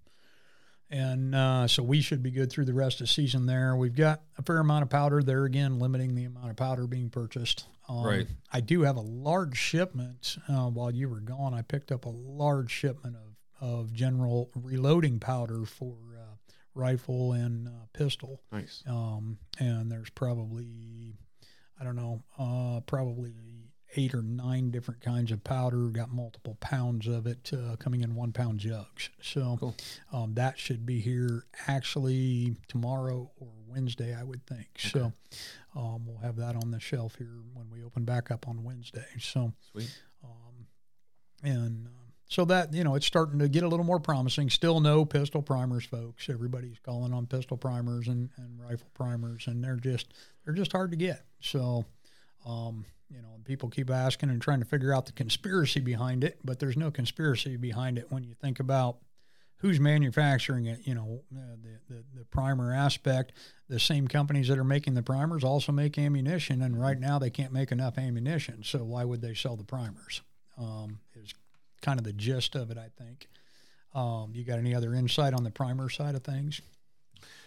[0.90, 3.74] and uh, so we should be good through the rest of the season there.
[3.74, 7.11] We've got a fair amount of powder there again, limiting the amount of powder being
[7.11, 7.66] purchased.
[7.88, 8.27] Um, Right.
[8.53, 10.37] I do have a large shipment.
[10.48, 13.16] Uh, while you were gone, I picked up a large shipment
[13.61, 16.35] of, of general reloading powder for uh,
[16.74, 18.40] rifle and uh, pistol.
[18.53, 18.83] Nice.
[18.87, 21.14] Um, and there's probably,
[21.81, 23.33] I don't know, uh, probably
[23.97, 25.87] eight or nine different kinds of powder.
[25.89, 29.11] Got multiple pounds of it uh, coming in one pound jugs.
[29.23, 29.75] So Cool.
[30.13, 34.67] um, that should be here actually tomorrow or Wednesday, I would think.
[34.79, 35.13] So
[35.77, 39.05] um, we'll have that on the shelf here when we open back up on Wednesday.
[39.21, 39.97] So Sweet.
[40.25, 40.67] um,
[41.43, 41.93] and um,
[42.27, 44.49] so that you know it's starting to get a little more promising.
[44.51, 46.29] Still no pistol primers, folks.
[46.29, 50.13] Everybody's calling on pistol primers and, and rifle primers, and they're just
[50.45, 51.23] they're just hard to get.
[51.44, 51.85] So,
[52.46, 56.38] um, you know, people keep asking and trying to figure out the conspiracy behind it,
[56.42, 58.96] but there's no conspiracy behind it when you think about
[59.59, 60.80] who's manufacturing it.
[60.85, 63.33] You know, uh, the, the the primer aspect.
[63.68, 67.30] The same companies that are making the primers also make ammunition, and right now they
[67.30, 68.62] can't make enough ammunition.
[68.62, 70.22] So why would they sell the primers?
[70.59, 71.33] Um, is
[71.80, 73.28] kind of the gist of it, I think.
[73.94, 76.61] Um, you got any other insight on the primer side of things?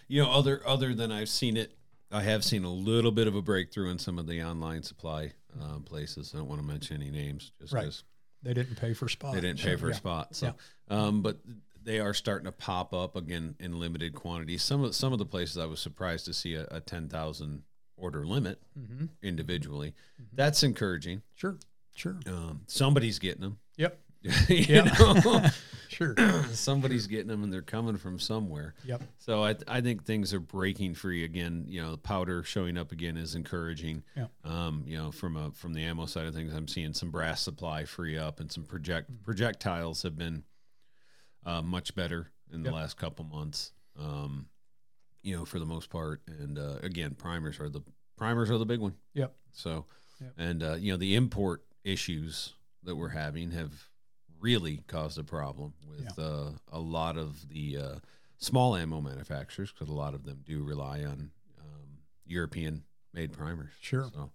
[0.08, 1.77] You know, other other than I've seen it,
[2.10, 5.32] I have seen a little bit of a breakthrough in some of the online supply
[5.60, 6.32] uh, places.
[6.34, 7.82] I don't want to mention any names, just Right.
[7.82, 8.04] because
[8.42, 9.34] They didn't pay for spots.
[9.34, 9.94] they didn't pay for yeah.
[9.96, 10.34] spot.
[10.34, 10.54] So,
[10.88, 11.38] um, but
[11.82, 14.62] they are starting to pop up again in limited quantities.
[14.62, 17.62] Some of some of the places I was surprised to see a, a ten thousand
[17.96, 19.06] order limit Mm-hmm.
[19.22, 19.94] individually.
[20.32, 21.22] That's encouraging.
[21.34, 21.56] Sure,
[21.94, 22.16] sure.
[22.26, 23.58] Um, somebody's getting them.
[23.76, 23.98] Yep,
[24.48, 24.82] you Yeah.
[24.98, 25.44] know?
[25.88, 26.14] sure.
[26.52, 28.74] somebody's getting them, and they're coming from somewhere.
[28.84, 29.02] Yep.
[29.18, 31.64] So I, I think things are breaking free again.
[31.68, 34.02] You know, the powder showing up again is encouraging.
[34.16, 34.26] Yeah.
[34.44, 37.40] Um, you know, from a from the ammo side of things, I'm seeing some brass
[37.40, 40.44] supply free up, and some project projectiles have been
[41.46, 42.74] uh, much better in the Yep.
[42.74, 43.72] last couple months.
[43.98, 44.46] Um,
[45.22, 47.80] you know, for the most part, and uh, again, primers are the
[48.16, 48.94] primers are the big one.
[49.14, 49.34] Yep.
[49.52, 49.86] So,
[50.20, 50.32] Yep.
[50.36, 52.54] and uh, you know, the import issues
[52.84, 53.72] that we're having have
[54.40, 57.94] really caused a problem with uh, a lot of the uh,
[58.38, 63.72] small ammo manufacturers because a lot of them do rely on um, European made primers.
[63.80, 64.10] Sure.
[64.14, 64.30] So,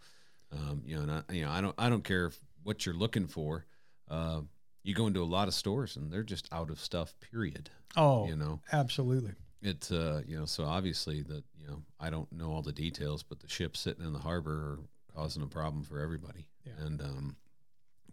[0.52, 2.96] um, you know, and I, you know, I don't, I don't care if, what you're
[2.96, 3.66] looking for.
[4.10, 4.42] Uh,
[4.84, 7.14] you go into a lot of stores and they're just out of stuff.
[7.32, 7.70] Period.
[7.96, 9.34] Oh, You know, absolutely.
[9.62, 13.24] it's uh, you know, so obviously that you know, I don't know all the details,
[13.24, 14.80] but the ships sitting in the harbor are
[15.16, 16.48] causing a problem for everybody.
[16.66, 16.86] Yeah.
[16.86, 17.36] And um,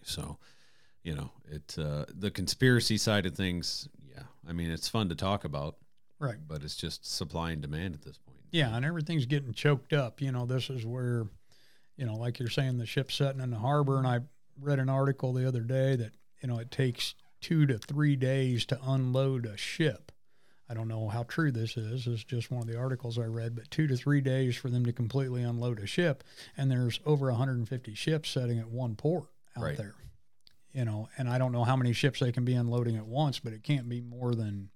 [0.03, 0.39] so,
[1.03, 3.89] you know, it uh, the conspiracy side of things.
[4.15, 5.77] Yeah, I mean, it's fun to talk about,
[6.19, 6.37] Right.
[6.47, 8.39] but it's just supply and demand at this point.
[8.51, 10.21] Yeah, and everything's getting choked up.
[10.21, 11.27] You know, this is where,
[11.97, 14.21] you know, like you're saying, the ship's sitting in the harbor, and I
[14.61, 18.67] read an article the other day that you know it takes two to three days
[18.67, 20.13] to unload a ship.
[20.69, 22.07] I don't know how true this is.
[22.07, 24.85] It's just one of the articles I read, but two to three days for them
[24.87, 26.23] to completely unload a ship,
[26.57, 29.25] and there's over 150 ships sitting at one port
[29.57, 29.77] out Right.
[29.77, 29.95] there.
[30.73, 33.41] You know, and I don't know how many ships they can be unloading at once,
[33.41, 34.71] but it can't be more than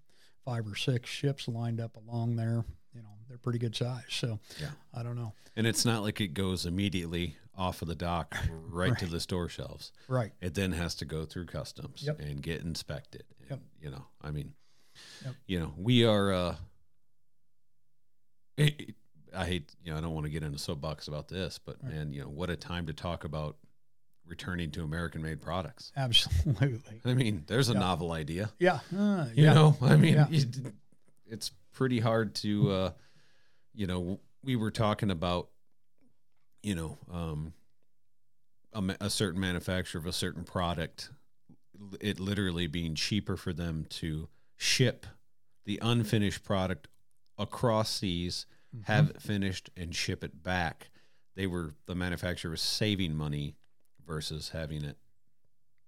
[0.44, 2.64] five or six ships lined up along there.
[2.92, 4.02] You know, they're pretty good size.
[4.08, 4.70] So Yeah.
[4.92, 5.32] I don't know.
[5.56, 9.48] And it's not like it goes immediately off of the dock right, to the store
[9.48, 9.92] shelves.
[10.08, 10.32] Right.
[10.40, 12.18] It then has to go through customs Yep.
[12.20, 13.22] and get inspected.
[13.38, 13.60] And, Yep.
[13.80, 14.54] You know, I mean,
[15.24, 15.34] Yep.
[15.46, 16.32] you know, we are.
[16.32, 16.56] Uh,
[18.56, 18.94] it-
[19.36, 21.92] I hate, you know, I don't want to get into soapbox about this, but Right.
[21.94, 23.56] man, you know, what a time to talk about
[24.26, 25.92] returning to American-made products.
[25.96, 27.00] Absolutely.
[27.04, 27.78] I mean, there's a Yeah.
[27.80, 28.50] novel idea.
[28.58, 28.80] Yeah.
[28.96, 29.54] Uh, You yeah.
[29.54, 30.26] know, I mean, Yeah.
[30.28, 30.72] d-
[31.26, 32.92] it's pretty hard to, uh,
[33.74, 35.50] you know, we were talking about,
[36.62, 37.52] you know, um,
[38.72, 41.10] a, a certain manufacturer of a certain product,
[42.00, 45.06] it literally being cheaper for them to ship
[45.64, 46.88] the unfinished product
[47.38, 48.82] across seas, Mm-hmm.
[48.92, 50.90] have it finished, and ship it back.
[51.36, 53.54] They were the manufacturer was saving money
[54.06, 54.96] versus having it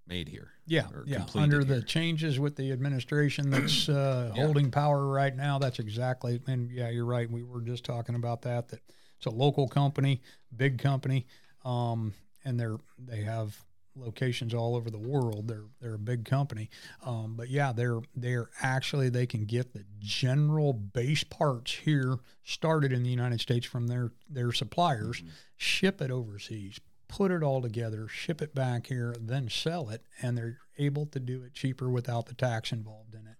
[0.06, 0.52] made here.
[0.66, 1.26] Yeah, yeah.
[1.34, 1.82] Under the here.
[1.82, 4.44] changes with the administration that's uh, Yeah.
[4.44, 6.40] holding power right now, that's exactly.
[6.46, 7.30] And yeah, you're right.
[7.30, 8.68] We were just talking about that.
[8.68, 8.80] That
[9.16, 10.22] it's a local company,
[10.56, 11.26] big company,
[11.64, 12.14] um,
[12.44, 13.56] and they're they have
[13.96, 15.48] locations all over the world.
[15.48, 16.68] They're they're a big company,
[17.04, 22.92] um, but yeah, they're they're actually they can get the general base parts here started
[22.92, 25.22] in the United States from their their suppliers,
[25.56, 26.78] ship it overseas,
[27.08, 31.20] put it all together, ship it back here, then sell it, and they're able to
[31.20, 33.36] do it cheaper without the tax involved in it,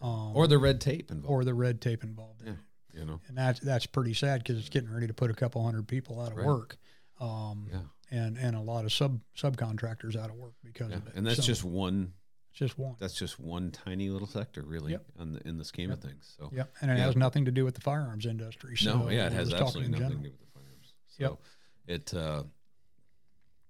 [0.00, 1.30] um, Or the red tape involved.
[1.32, 2.52] or the red tape involved in Yeah.
[2.54, 2.58] it.
[2.98, 5.62] you know, And that's that's pretty sad because it's getting ready to put a couple
[5.64, 6.46] hundred people out of Right.
[6.46, 6.76] work.
[7.20, 7.82] Um, Yeah.
[8.10, 10.96] and and a lot of sub subcontractors out of work because Yeah.
[10.96, 11.14] of it.
[11.14, 12.14] And that's So, just one.
[12.52, 12.96] just one.
[12.98, 15.06] That's just one tiny little sector, really, Yep.
[15.18, 16.34] on the, in the scheme of things.
[16.36, 17.04] So Yep, and it Yeah.
[17.04, 18.76] has nothing to do with the firearms industry.
[18.76, 20.22] So no, yeah, it has absolutely in nothing to general.
[20.24, 20.94] do with the firearms.
[21.06, 21.38] So Yep.
[21.86, 22.44] it, uh,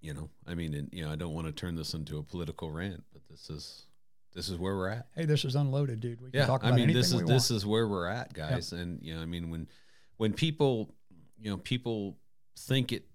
[0.01, 2.23] you know, I mean, and, you know, I don't want to turn this into a
[2.23, 3.87] political rant, but this is
[4.35, 5.07] this is where we're at.
[5.15, 6.21] Hey, this is unloaded, dude.
[6.21, 8.73] We can Yeah, talk I mean, this is this is where we're at, guys.
[8.73, 9.69] And you know, I mean, when
[10.17, 10.95] when people,
[11.39, 12.19] you know, people
[12.59, 13.07] think it,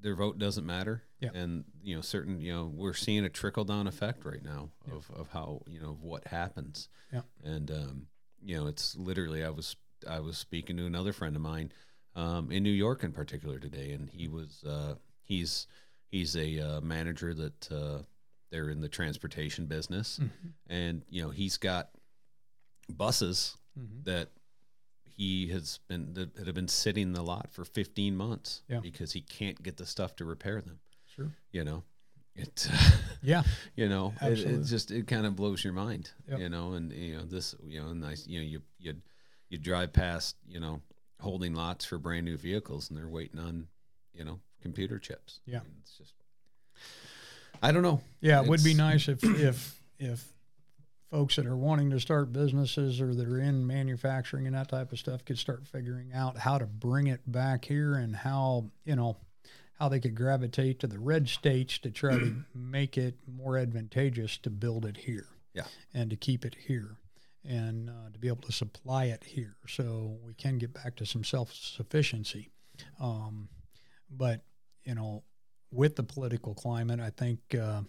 [0.00, 1.02] their vote doesn't matter.
[1.20, 1.30] Yeah.
[1.34, 5.10] And you know, certain, you know, we're seeing a trickle down effect right now of
[5.16, 6.88] of how you know of what happens.
[7.12, 7.22] Yeah.
[7.42, 8.06] And um,
[8.42, 9.76] you know, it's literally I was
[10.08, 11.72] I was speaking to another friend of mine
[12.14, 15.66] um, in New York in particular today, and he was uh, he's
[16.10, 17.98] he's a uh, manager that uh,
[18.50, 20.30] they're in the transportation business, Mhm.
[20.66, 21.90] and you know he's got
[22.88, 24.04] buses Mhm.
[24.04, 24.30] that
[25.04, 28.80] he has been that have been sitting in the lot for 15 months Yeah.
[28.80, 30.80] because he can't get the stuff to repair them.
[31.06, 31.32] Sure.
[31.52, 31.84] You know,
[32.34, 32.68] it.
[33.22, 33.42] Yeah.
[33.74, 36.12] you know, it, it just it kind of blows your mind.
[36.28, 36.38] Yep.
[36.38, 37.54] You know, and you know this.
[37.64, 38.26] You know, nice.
[38.26, 39.02] You know, you you
[39.50, 40.36] you drive past.
[40.46, 40.80] You know,
[41.20, 43.66] holding lots for brand new vehicles, and they're waiting on
[44.14, 45.40] you know computer chips.
[45.46, 45.58] Yeah.
[45.58, 46.14] And it's just.
[47.62, 48.00] I don't know.
[48.20, 50.24] Yeah, it would be nice if if if
[51.10, 54.92] folks that are wanting to start businesses or that are in manufacturing and that type
[54.92, 58.94] of stuff could start figuring out how to bring it back here and how you
[58.94, 59.16] know
[59.78, 64.36] how they could gravitate to the red states to try to make it more advantageous
[64.38, 65.26] to build it here.
[65.54, 65.64] Yeah.
[65.92, 66.98] and to keep it here.
[67.44, 71.06] And uh, to be able to supply it here, so we can get back to
[71.06, 72.50] some self sufficiency.
[73.00, 73.48] Um,
[74.10, 74.42] but
[74.84, 75.22] you know,
[75.70, 77.82] with the political climate, I think uh,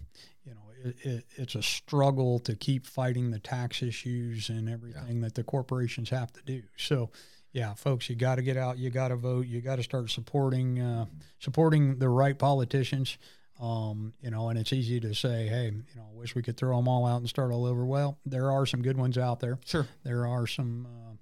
[0.46, 5.22] you know it, it, it's a struggle to keep fighting the tax issues and everything
[5.22, 6.64] that the corporations have to do.
[6.78, 7.10] So,
[7.54, 10.10] yeah, folks, you got to get out, you got to vote, you got to start
[10.10, 11.06] supporting uh,
[11.40, 13.18] supporting the right politicians.
[13.62, 16.78] Um, you know, and it's easy to say, hey, you know, wish we could throw
[16.78, 17.86] them all out and start all over.
[17.86, 19.60] Well, there are some good ones out there.
[19.66, 19.86] Sure.
[20.04, 21.16] There are some uh,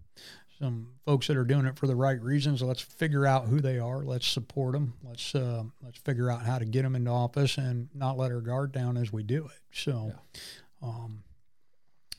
[0.59, 2.61] some folks that are doing it for the right reasons.
[2.61, 4.03] Let's figure out who they are.
[4.03, 4.93] Let's support them.
[5.03, 8.41] Let's uh, let's figure out how to get them into office and not let our
[8.41, 9.61] guard down as we do it.
[9.71, 10.13] So,
[10.81, 11.23] um,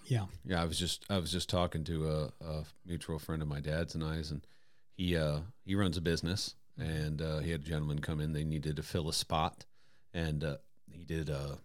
[0.07, 3.49] yeah, Yeah, I was just I was just talking to a, a mutual friend of
[3.49, 4.47] my dad's and I's, and
[4.97, 8.33] he uh, he runs a business, and uh, he had a gentleman come in.
[8.33, 9.65] They needed to fill a spot,
[10.15, 10.57] and uh,
[10.93, 11.59] he did a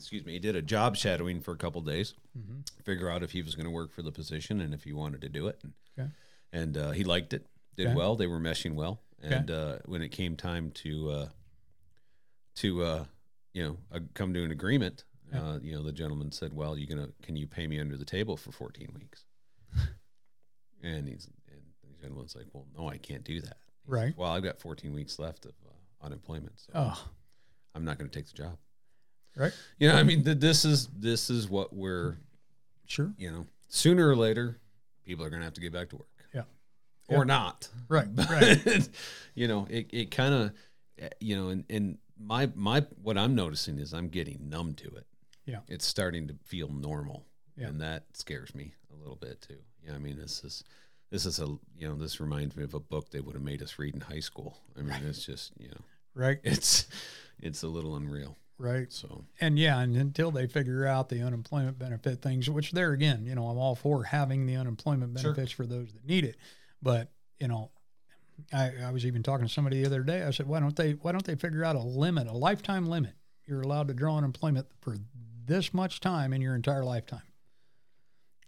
[0.00, 2.68] excuse me, he did a job shadowing for a couple days, Mhm.
[2.84, 5.20] figure out if he was going to work for the position and if he wanted
[5.22, 5.58] to do it.
[5.62, 6.10] And, Okay.
[6.52, 7.46] and uh, he liked it,
[7.76, 7.96] did Okay.
[7.96, 8.16] well.
[8.16, 11.28] They were meshing well, and uh, when it came time to uh,
[12.56, 13.04] to uh,
[13.52, 15.42] you know uh, come to an agreement, Yeah.
[15.50, 18.04] uh, you know the gentleman said, "Well, you gonna can you pay me under the
[18.04, 19.24] table for 14 weeks?"
[20.82, 24.16] and he's and the gentleman's like, "Well, no, I can't do that." Right.
[24.16, 27.08] Well, I've got 14 weeks left of uh, unemployment, so oh,
[27.74, 28.58] I'm not going to take the job.
[29.36, 32.16] Right, You know, I mean, th- this is this is what we're
[32.86, 34.56] sure, you know sooner or later
[35.04, 36.08] people are going to have to get back to work.
[36.34, 36.42] Yeah.
[37.08, 37.24] Or Yeah.
[37.24, 37.68] not.
[37.88, 38.88] right, right,
[39.34, 40.52] you know, it, it kind of,
[41.20, 45.06] you know, and, and my, my, what I'm noticing is I'm getting numb to it.
[45.44, 45.60] Yeah.
[45.68, 47.26] It's starting to feel normal.
[47.58, 47.66] Yeah.
[47.68, 49.58] And that scares me a little bit too.
[49.86, 49.94] Yeah.
[49.94, 50.64] I mean, this is,
[51.10, 53.62] this is a, you know, this reminds me of a book they would have made
[53.62, 54.56] us read in high school.
[54.78, 55.80] I mean, it's just, you know,
[56.14, 56.86] right, it's,
[57.38, 58.36] it's a little unreal.
[58.58, 58.92] Right.
[58.92, 63.24] So, And yeah, and until they figure out the unemployment benefit things, which there again,
[63.24, 65.32] you know, I'm all for having the unemployment Sure.
[65.32, 66.36] benefits for those that need it.
[66.82, 67.70] But, you know,
[68.52, 70.22] I, I was even talking to somebody the other day.
[70.22, 73.14] I said, why don't they why don't they figure out a limit, a lifetime limit?
[73.46, 74.96] You're allowed to draw unemployment for
[75.44, 77.22] this much time in your entire lifetime.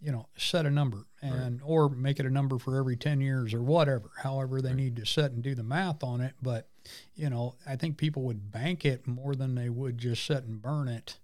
[0.02, 3.52] You know, set a number and or make it a number for every ten years
[3.52, 6.34] or whatever, however they need to set and do the math on it.
[6.40, 6.69] But,
[7.14, 10.60] you know, I think people would bank it more than they would just set and
[10.60, 11.18] burn it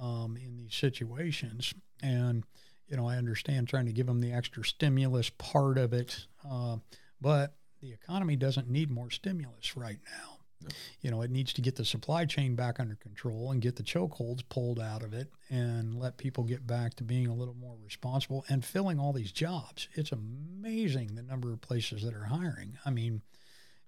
[0.00, 1.74] um, in these situations.
[2.02, 2.44] And,
[2.88, 6.76] you know, I understand trying to give them the extra stimulus part of it, uh,
[7.20, 10.38] but the economy doesn't need more stimulus right now.
[10.62, 10.68] No.
[11.02, 13.82] You know, it needs to get the supply chain back under control and get the
[13.82, 17.76] chokeholds pulled out of it and let people get back to being a little more
[17.84, 19.88] responsible and filling all these jobs.
[19.92, 22.78] It's amazing the number of places that are hiring.
[22.86, 23.20] I mean,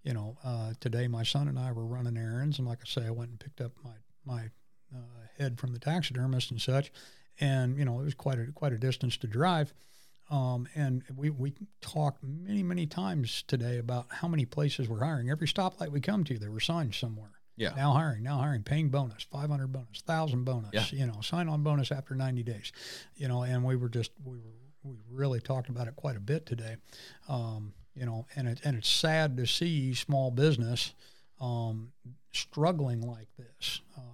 [0.06, 3.06] you know, uh, today my son and I were running errands, and like I say,
[3.06, 3.90] I went and picked up my
[4.24, 4.44] my
[4.94, 4.98] uh,
[5.38, 6.92] head from the taxidermist and such,
[7.40, 9.74] and you know, it was quite a quite a distance to drive.
[10.28, 15.30] Um, and we, we talked many, many times today about how many places we're hiring.
[15.30, 17.30] Every stoplight we come to, there were signs somewhere.
[17.56, 17.70] yeah.
[17.76, 20.98] Now hiring, now hiring, paying bonus, 500 bonus, 1,000 bonus, Yeah.
[20.98, 22.72] you know, sign on bonus after 90 days,
[23.14, 26.20] you know, and we were just, we were, we really talked about it quite a
[26.20, 26.74] bit today.
[27.28, 30.94] Um, you know, and it, and it's sad to see small business,
[31.40, 31.92] um,
[32.32, 33.80] struggling like this.
[33.96, 34.04] Um,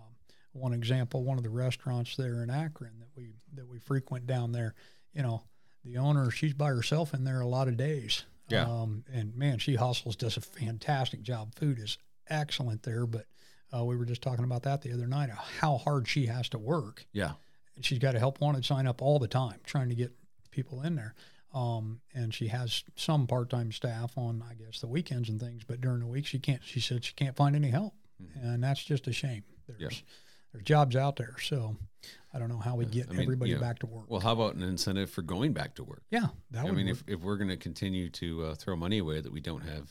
[0.53, 4.53] one example, one of the restaurants there in Akron that we that we frequent down
[4.53, 4.75] there,
[5.15, 5.43] you know,
[5.85, 8.25] the owner she's by herself in there a lot of days.
[8.49, 8.65] Yeah.
[8.69, 11.55] Um, and man, she hustles, does a fantastic job.
[11.55, 11.97] Food is
[12.29, 13.27] excellent there, but
[13.75, 15.31] uh, we were just talking about that the other night.
[15.31, 17.33] How hard she has to work Yeah.
[17.77, 20.13] and she's got a help wanted sign up all the time trying to get
[20.51, 21.15] people in there.
[21.55, 25.65] Um, and she has some part time staff on, I guess, the weekends and things,
[25.67, 26.63] but during the week she can't.
[26.65, 27.93] She said she can't find any help,
[28.35, 29.43] and that's just a shame.
[29.67, 29.83] There's Mm-hmm.
[29.85, 29.99] Yeah.
[30.53, 31.77] there's jobs out there, so
[32.35, 34.05] I don't know how we get I mean, everybody you know, back to work.
[34.09, 36.03] Well, how about an incentive for going back to work?
[36.11, 36.97] yeah, that I mean, work.
[37.07, 39.91] if, if we're going to continue to uh, throw money away that we don't have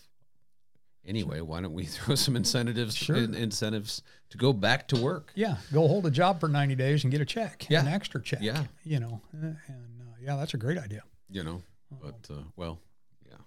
[1.06, 3.16] anyway, why don't we throw some incentives Sure.
[3.16, 4.02] in, incentives
[4.32, 5.32] to go back to work?
[5.36, 7.82] yeah, go hold a job for 90 days and get a check, Yeah.
[7.82, 8.40] an extra check.
[8.42, 8.66] Yeah.
[8.84, 9.56] you know, and
[10.02, 11.04] uh, yeah, that's a great idea.
[11.32, 11.62] You know,
[12.02, 12.80] but uh, well,
[13.28, 13.38] yeah,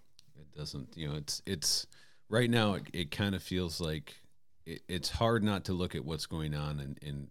[0.41, 0.97] it doesn't.
[0.97, 1.87] You know, it's it's
[2.29, 2.75] right now.
[2.75, 4.15] It, it kind of feels like
[4.67, 7.29] it, it's hard not to look at what's going on and and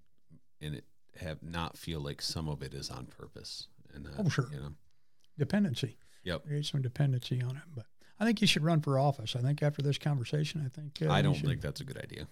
[0.61, 0.85] and it
[1.19, 3.67] have not feel like some of it is on purpose.
[3.93, 4.47] And uh, Oh, sure.
[4.51, 4.73] you know,
[5.37, 5.97] Dependency.
[6.23, 6.45] yep.
[6.45, 7.85] Create some dependency on it, but.
[8.19, 9.35] I think you should run for office.
[9.35, 12.27] I think after this conversation, I think uh, I don't think that's a good idea.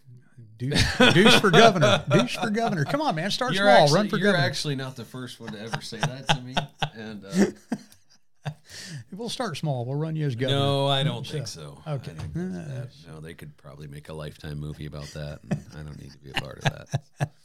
[0.58, 2.06] Deuce, deuce for governor.
[2.10, 2.86] Deuce for governor.
[2.86, 3.30] Come on, man.
[3.32, 3.84] Start You're small.
[3.84, 4.46] actually, run for you're governor.
[4.46, 6.56] actually not the first one to ever say that to me.
[6.94, 7.46] And uh,
[9.22, 9.86] we'll start small.
[9.86, 10.60] We'll run you as governor.
[10.60, 11.78] no, I don't think so.
[11.88, 12.12] Okay.
[12.36, 15.40] No, they could probably make a lifetime movie about that.
[15.50, 17.32] And I don't need to be a part of that.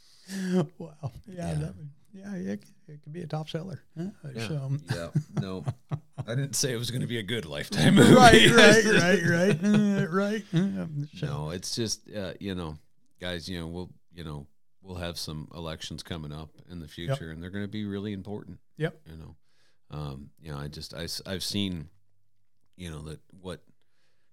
[0.78, 1.12] Wow.
[1.28, 1.50] Yeah.
[1.50, 1.54] Yeah.
[1.54, 2.34] That would, yeah.
[2.34, 3.80] It, it could be a top seller.
[3.96, 4.06] Huh?
[4.34, 4.48] Yeah.
[4.48, 5.08] So, yeah.
[5.40, 5.64] No,
[6.26, 8.12] I didn't say it was going to be a good lifetime movie.
[8.12, 10.42] right, right, right, right, uh, right.
[11.14, 12.76] So, No, it's just uh, you know,
[13.20, 13.48] guys.
[13.48, 14.48] You know, we'll you know
[14.82, 18.12] we'll have some elections coming up in the future, and they're going to be really
[18.12, 18.58] important.
[18.78, 18.98] Yep.
[19.08, 19.36] You know,
[19.90, 21.88] um, you know, I just I, I've seen,
[22.76, 23.62] you know, that what,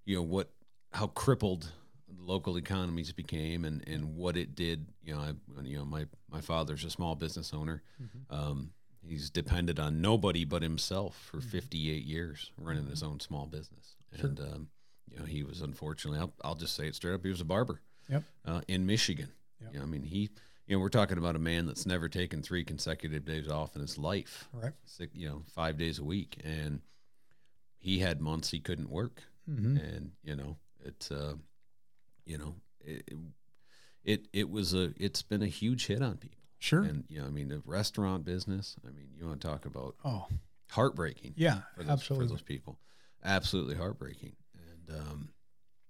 [0.06, 0.49] you know, what
[0.91, 1.72] how crippled
[2.20, 4.88] local economies became, and and what it did.
[5.04, 5.34] You know, I
[5.64, 7.82] you know my my father's a small business owner.
[8.30, 8.72] Um,
[9.06, 14.39] he's depended on nobody but himself for 58 years running his own small business and
[14.39, 14.70] um,
[15.12, 17.45] you know he was unfortunately I'll, I'll just say it straight up he was a
[17.45, 18.24] barber Yep.
[18.45, 19.28] uh, in michigan
[19.62, 19.74] Yep.
[19.74, 20.30] you know, i mean he
[20.68, 23.82] you know we're talking about a man that's never taken three consecutive days off in
[23.82, 24.74] his life Right.
[24.86, 26.82] six, you know five days a week and
[27.80, 29.78] he had months he couldn't work Mhm.
[29.95, 31.36] and you know it's uh
[32.26, 33.18] you know it, it
[34.03, 36.82] it it was a it's been a huge hit on people Sure.
[36.84, 38.78] and you know, I mean, the restaurant business.
[38.88, 40.28] I mean, you want to talk about oh,
[40.72, 41.59] heartbreaking yeah.
[41.76, 42.28] for those, absolutely.
[42.28, 42.80] for those people,
[43.22, 44.38] absolutely heartbreaking.
[44.88, 45.30] And um,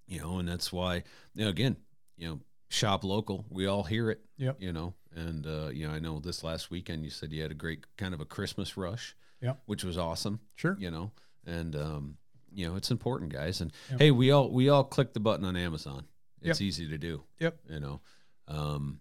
[0.07, 1.03] you know, and that's why
[1.35, 1.77] you know, again,
[2.17, 2.39] you know,
[2.73, 3.45] shop local.
[3.49, 4.21] We all hear it.
[4.37, 4.57] Yep.
[4.59, 7.51] You know, and uh, you know, I know this last weekend you said you had
[7.51, 9.15] a great kind of a Christmas rush.
[9.41, 9.61] Yep.
[9.65, 10.39] Which was awesome.
[10.55, 10.75] Sure.
[10.79, 11.11] You know,
[11.45, 12.17] and um,
[12.53, 13.61] you know, it's important, guys.
[13.61, 13.99] And Yep.
[13.99, 16.05] hey, we all we all click the button on Amazon.
[16.41, 16.67] It's Yep.
[16.67, 17.57] easy to do Yep.
[17.69, 18.01] you know
[18.49, 18.99] um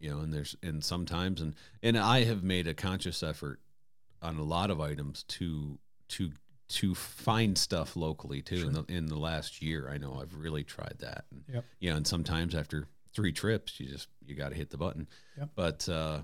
[0.00, 3.60] you know and there's and sometimes and and i have made a conscious effort
[4.20, 6.32] on a lot of items to to
[6.66, 10.64] to find stuff locally too in the in the last year i know i've really
[10.64, 11.64] tried that and Yep.
[11.78, 15.06] you know and sometimes after three trips you just you got to hit the button
[15.38, 15.50] Yep.
[15.54, 16.20] but uh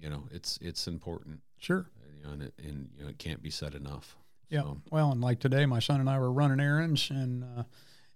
[0.00, 1.88] you know it's it's important Sure.
[2.16, 4.16] you know and it, and you know it can't be said enough
[4.50, 4.62] Yeah.
[4.62, 7.62] So, Well, and like today, my son and I were running errands and, uh,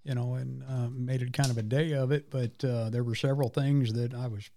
[0.05, 2.31] you know, and uh, made it kind of a day of it.
[2.31, 4.49] But uh, there were several things that I was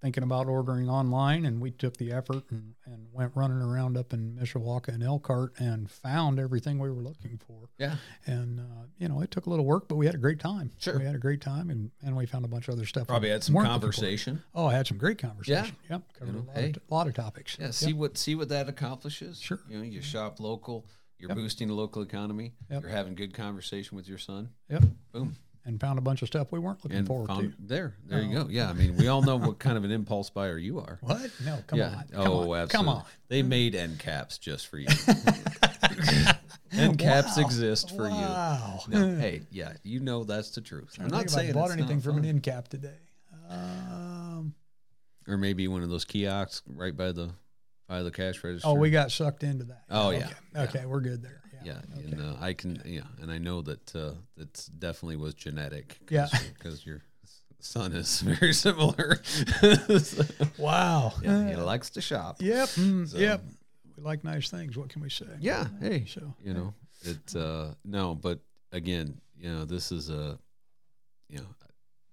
[0.00, 4.12] thinking about ordering online, and we took the effort and, and went running around up
[4.12, 7.68] in Mishawaka and Elkhart and found everything we were looking for.
[7.78, 7.96] yeah
[8.26, 10.70] And, uh, you know, it took a little work, but we had a great time.
[10.78, 10.98] Sure.
[10.98, 13.08] We had a great time, and, and we found a bunch of other stuff.
[13.08, 13.96] probably had some weren't looking for.
[13.96, 15.74] conversation Oh, I had some great conversation.
[15.90, 16.02] Yep.
[16.18, 16.70] Covered know, a, lot hey.
[16.70, 17.56] of, a lot of topics.
[17.58, 17.74] Yeah, Yep.
[17.74, 19.40] see what see what that accomplishes.
[19.40, 19.58] Sure.
[19.68, 20.86] You know, you shop local,
[21.18, 21.36] you're Yep.
[21.38, 22.82] boosting the local economy, Yep.
[22.82, 24.50] you're having good conversation with your son.
[24.70, 24.84] Yep.
[25.12, 25.36] Boom.
[25.64, 27.56] And found a bunch of stuff we weren't looking And forward found to.
[27.66, 27.94] there.
[28.06, 28.44] There you Oh.
[28.44, 28.48] go.
[28.50, 30.98] Yeah, I mean, we all know what kind of an impulse buyer you are.
[31.02, 31.30] What?
[31.44, 31.88] No, come yeah.
[31.88, 32.04] on.
[32.14, 32.58] oh, Come on.
[32.58, 32.68] absolutely.
[32.68, 33.04] Come on.
[33.28, 34.86] They made end caps just for you.
[36.72, 37.44] end caps Wow.
[37.44, 38.80] exist for Wow.
[38.88, 38.94] you.
[38.98, 40.96] No, hey, yeah, you know that's the truth.
[40.98, 42.24] I'm I not saying I bought anything from fun.
[42.24, 42.96] an end cap today.
[43.50, 44.54] Um,
[45.26, 47.30] or maybe one of those kiosks right by the
[47.88, 48.68] by the cash register.
[48.68, 49.84] oh, we got sucked into that.
[49.90, 50.18] Oh, okay.
[50.18, 50.28] yeah.
[50.54, 50.62] Yeah.
[50.64, 51.40] Okay, we're good there.
[51.64, 51.72] Yeah.
[51.74, 52.10] Yeah, Okay.
[52.12, 55.98] and uh, I can, yeah, and I know that uh, that's definitely was genetic.
[56.10, 56.28] Yeah.
[56.56, 57.02] because your
[57.60, 59.18] son is very similar.
[60.58, 61.12] wow.
[61.22, 62.36] yeah, he likes to shop.
[62.40, 62.68] yep.
[62.68, 63.42] So- Yep.
[63.96, 64.76] We like nice things.
[64.76, 65.26] What can we say?
[65.40, 67.34] Yeah, hey, So you know, it.
[67.34, 68.38] Uh, no, but
[68.70, 70.38] again, you know, this is a,
[71.28, 71.46] you know,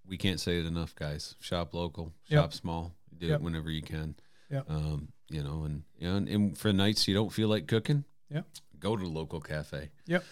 [0.08, 1.36] we can't say it enough, guys.
[1.42, 2.42] Shop local, Yep.
[2.42, 2.92] shop small.
[3.16, 3.36] Do Yep.
[3.40, 4.16] it whenever you can.
[4.50, 4.62] Yeah.
[4.68, 8.04] Um, you know, and you know, and, and for nights you don't feel like cooking.
[8.32, 8.46] Yep.
[8.80, 9.90] Go to the local cafe.
[10.08, 10.24] Yep.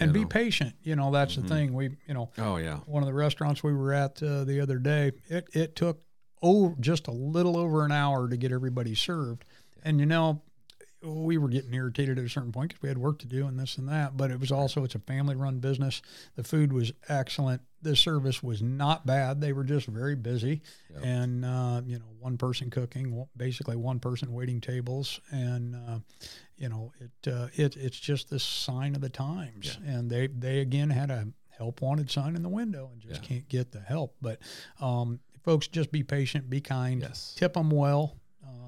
[0.00, 0.26] and be know.
[0.28, 0.74] patient.
[0.82, 1.42] You know, that's Mhm.
[1.42, 1.74] the thing.
[1.74, 2.78] We, you know, Oh yeah.
[2.86, 6.02] one of the restaurants we were at uh, the other day, it, it took
[6.42, 9.44] oh just a little over an hour to get everybody served.
[9.84, 10.40] And you know,
[11.04, 13.58] we were getting irritated at a certain point because we had work to do and
[13.58, 14.16] this and that.
[14.16, 16.00] But it was also it's a family run business.
[16.36, 17.62] The food was excellent.
[17.82, 19.40] The service was not bad.
[19.40, 20.62] They were just very busy,
[20.94, 21.00] Yep.
[21.04, 25.98] and uh, you know, one person cooking, basically one person waiting tables, and uh,
[26.56, 29.78] you know, it uh, it it's just the sign of the times.
[29.84, 33.28] And they they again had a help wanted sign in the window and just Yeah.
[33.28, 34.14] can't get the help.
[34.22, 34.38] But
[34.80, 37.34] um, folks, just be patient, be kind, Yes.
[37.36, 38.16] tip them well.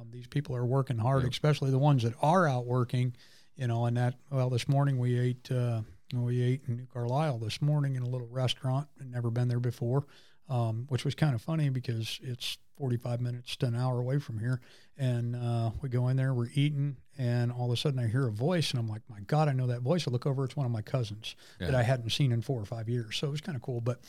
[0.05, 1.33] Um, these people are working hard, Yep.
[1.33, 3.15] especially the ones that are out working.
[3.57, 5.83] You know, and that well, this morning we ate uh,
[6.13, 8.89] we ate in New Carlisle this morning in a little restaurant.
[9.01, 10.07] I'd never been there before,
[10.49, 14.41] um, which was kind of funny because it's 45 minutes to an hour away from
[14.41, 14.61] here.
[14.99, 18.27] And uh, we go in there, we're eating, and all of a sudden I hear
[18.27, 20.09] a voice, and I'm like, my God, I know that voice.
[20.09, 22.65] I look over, it's one of my cousins that I hadn't seen in four or
[22.65, 23.17] five years.
[23.17, 23.81] So it was kind of cool.
[23.81, 24.01] But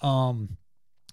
[0.00, 0.56] um,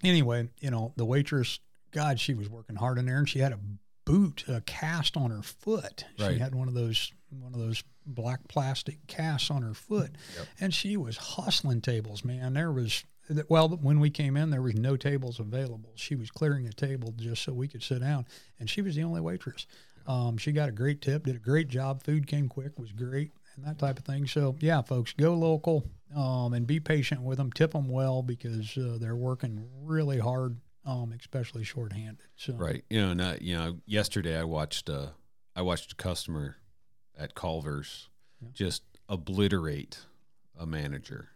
[0.03, 1.59] anyway, you know, the waitress,
[1.91, 3.59] God, she was working hard in there, and she had a
[4.05, 6.05] boot, a cast on her foot.
[6.17, 10.47] She had one of those one of those black plastic casts on her foot, Yep.
[10.59, 12.23] and she was hustling tables.
[12.23, 13.03] Man, there was
[13.49, 15.91] well when we came in, there was no tables available.
[15.95, 18.25] She was clearing a table just so we could sit down,
[18.59, 19.65] and she was the only waitress.
[20.05, 22.03] Um, she got a great tip, did a great job.
[22.03, 24.27] Food came quick, was great, and that type of thing.
[24.27, 25.85] So yeah, folks, go local
[26.15, 27.51] um, and be patient with them.
[27.51, 32.25] Tip them well because uh, they're working really hard, um, especially shorthanded.
[32.35, 32.83] So Right.
[32.89, 35.07] You know, and I, you know, yesterday I watched uh
[35.55, 36.57] I watched a customer
[37.17, 38.09] at Culver's
[38.41, 38.49] Yeah.
[38.53, 39.99] just obliterate
[40.59, 41.29] a manager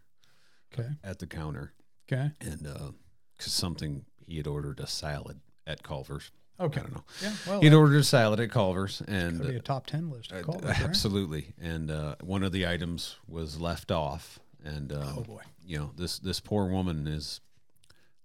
[0.72, 0.88] Okay.
[1.02, 1.72] at the counter
[2.10, 2.30] Okay.
[2.40, 2.92] and uh
[3.38, 6.30] cuz something he had ordered a salad at Culver's.
[6.60, 6.80] Okay.
[6.80, 7.04] I don't know.
[7.22, 7.32] Yeah.
[7.46, 10.32] Well, He had ordered a salad at Culver's and be a top ten list.
[10.32, 10.80] uh, Of callers, right?
[10.82, 15.42] absolutely and uh one of the items was left off and uh Oh boy.
[15.64, 17.40] you know, this this poor woman is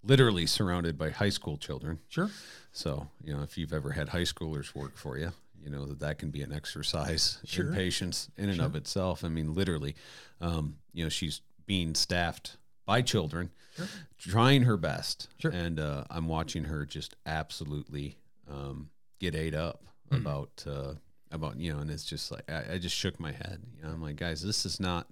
[0.04, 2.00] literally surrounded by high school children.
[2.10, 2.30] Sure.
[2.72, 5.32] So, you know, if you've ever had high schoolers work for you,
[5.64, 7.68] you know that that can be an exercise Sure.
[7.68, 8.66] in patience in and Sure.
[8.66, 9.24] of itself.
[9.24, 9.96] I mean, literally,
[10.42, 13.88] um, you know, she's being staffed by children, Sure.
[14.18, 15.52] trying her best, Sure.
[15.52, 18.18] and uh, I'm watching her just absolutely
[18.50, 18.90] um,
[19.20, 20.16] get ate up Hmm.
[20.18, 20.96] about uh,
[21.32, 23.62] about you know, and it's just like I, I just shook my head.
[23.78, 25.08] You know, I'm like, guys, this is not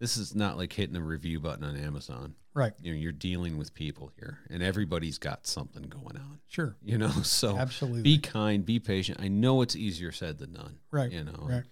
[0.00, 2.34] this is not like hitting the review button on Amazon.
[2.52, 2.72] Right.
[2.82, 6.74] You know, you're dealing with people here, and everybody's got something going on Sure.
[6.82, 8.02] you know so Absolutely.
[8.02, 11.62] be kind be patient i know it's easier said than done Right, you know right.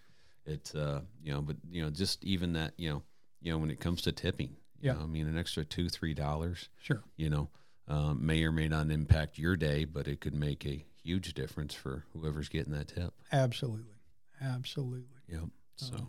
[0.47, 3.03] it's uh you know but you know just even that you know
[3.41, 4.51] you know when it comes to tipping
[4.81, 4.93] you Yeah.
[4.93, 7.03] know, i mean an extra two three dollars Sure.
[7.17, 7.49] you know
[7.89, 11.75] um, may or may not impact your day but it could make a huge difference
[11.75, 13.97] for whoever's getting that tip Absolutely.
[14.41, 15.07] Absolutely.
[15.29, 16.05] yep so Uh-huh.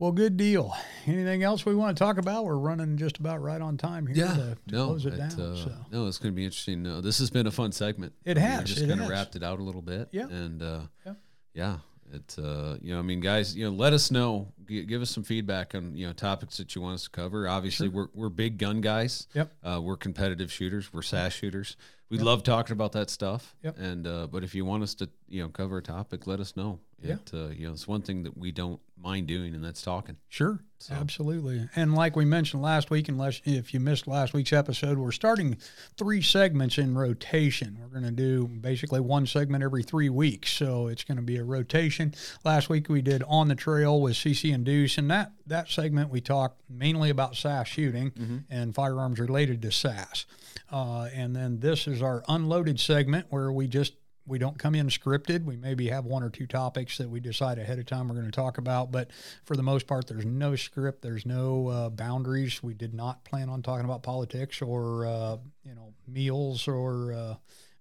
[0.00, 0.74] Well, good deal.
[1.06, 2.46] Anything else we want to talk about?
[2.46, 5.16] We're running just about right on time here yeah to, to no close it it,
[5.18, 5.28] down.
[5.40, 8.14] uh, so no it's going to be interesting uh, this has been a fun segment
[8.24, 10.26] It I mean, we has, just kind of wrapped it out a little bit Yeah.
[10.28, 11.12] and uh Yeah.
[11.54, 11.76] yeah
[12.12, 15.10] it uh you know i mean guys you know let us know G- give us
[15.10, 18.30] some feedback on you know topics that you want us to cover obviously we're, we're
[18.30, 19.52] big gun guys Yep.
[19.62, 21.76] uh, we're competitive shooters we're SASS shooters
[22.08, 23.78] we love talking about that stuff Yep.
[23.78, 26.56] and uh but if you want us to you know cover a topic let us
[26.56, 27.16] know Yeah.
[27.32, 30.60] uh you know it's one thing that we don't mind doing and that's talking Sure,
[30.90, 31.68] absolutely.
[31.76, 35.56] And like we mentioned last week, unless if you missed last week's episode, we're starting
[35.96, 37.78] three segments in rotation.
[37.80, 41.36] We're going to do basically one segment every three weeks, so it's going to be
[41.38, 42.14] a rotation.
[42.44, 46.10] Last week we did on the trail with CC and Deuce, and that that segment
[46.10, 50.26] we talked mainly about SASS shooting and firearms related to SASS.
[50.70, 53.94] Uh, and then this is our unloaded segment where we just
[54.26, 55.44] we don't come in scripted.
[55.44, 58.26] We maybe have one or two topics that we decide ahead of time we're going
[58.26, 59.10] to talk about, but
[59.44, 61.02] for the most part, there's no script.
[61.02, 62.62] There's no uh, boundaries.
[62.62, 67.34] We did not plan on talking about politics or uh, you know meals or uh,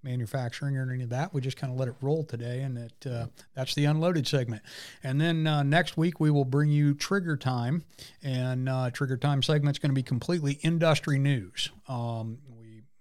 [0.03, 1.33] manufacturing or any of that.
[1.33, 4.61] We just kind of let it roll today, and it uh, that's the unloaded segment.
[5.03, 7.83] And then uh, next week we will bring you trigger time,
[8.23, 11.69] and uh, trigger time segment's going to be completely industry news.
[11.87, 12.37] Um,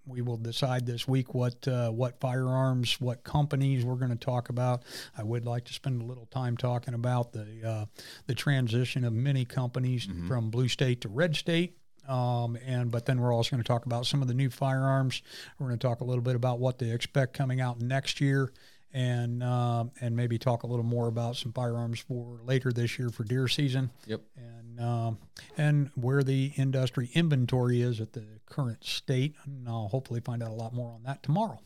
[0.08, 4.48] we will decide this week what uh, what firearms, what companies we're going to talk
[4.48, 4.82] about.
[5.16, 7.84] I would like to spend a little time talking about the uh,
[8.26, 11.76] the transition of many companies from blue state to red state.
[12.08, 15.20] Um, and but then we're also going to talk about some of the new firearms.
[15.58, 18.52] We're going to talk a little bit about what they expect coming out next year,
[18.92, 23.10] and um and maybe talk a little more about some firearms for later this year
[23.10, 25.18] for deer season yep and um,
[25.56, 29.34] and where the industry inventory is at the current state.
[29.44, 31.60] And I'll hopefully find out a lot more on that tomorrow.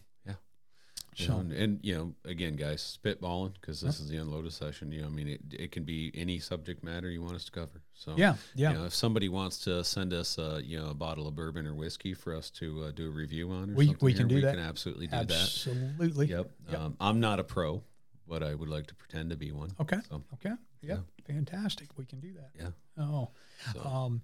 [1.16, 1.22] Yeah.
[1.22, 4.90] You So know, and, you know, again, guys, spitballing because this is the unloaded session.
[4.92, 7.50] You know, I mean, it, it can be any subject matter you want us to
[7.52, 7.82] cover.
[7.94, 10.94] So yeah, yeah, You know, if somebody wants to send us, uh, you know, a
[10.94, 13.86] bottle of bourbon or whiskey for us to uh, do a review on, or We-
[13.88, 14.54] something we can here, do we that.
[14.56, 16.26] can absolutely do absolutely.
[16.28, 16.46] that.
[16.70, 16.76] Yep.
[16.80, 17.82] Um, I'm not a pro,
[18.26, 19.70] but I would like to pretend to be one.
[19.80, 19.98] Okay.
[20.08, 20.54] So, Okay.
[20.80, 20.98] Yeah.
[21.26, 21.88] Fantastic.
[21.96, 22.50] We can do that.
[22.58, 23.02] yeah.
[23.02, 23.30] Oh.
[23.72, 24.22] So- Um,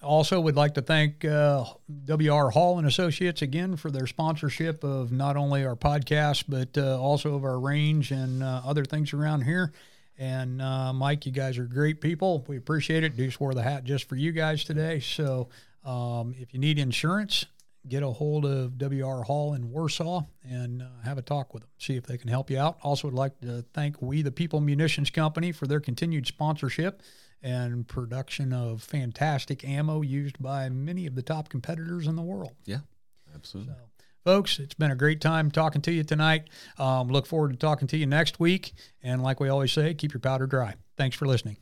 [0.00, 1.64] also, would like to thank uh,
[2.06, 6.96] WR Hall and Associates again for their sponsorship of not only our podcast but uh,
[7.00, 9.72] also of our range and uh, other things around here.
[10.16, 12.44] And uh, Mike, you guys are great people.
[12.48, 13.16] We appreciate it.
[13.16, 15.00] Deuce wore the hat just for you guys today.
[15.00, 15.48] So
[15.84, 17.46] um, if you need insurance,
[17.88, 21.70] get a hold of WR Hall in Warsaw and uh, have a talk with them.
[21.78, 22.78] See if they can help you out.
[22.82, 27.02] Also, would like to thank We the People Munitions Company for their continued sponsorship
[27.42, 32.52] and production of fantastic ammo used by many of the top competitors in the world.
[32.64, 32.78] Yeah.
[33.34, 33.74] Absolutely.
[33.74, 33.80] So,
[34.24, 36.48] folks, it's been a great time talking to you tonight.
[36.78, 38.72] Um, look forward to talking to you next week.
[39.02, 40.74] And like we always say, keep your powder dry.
[40.96, 41.58] Thanks for listening.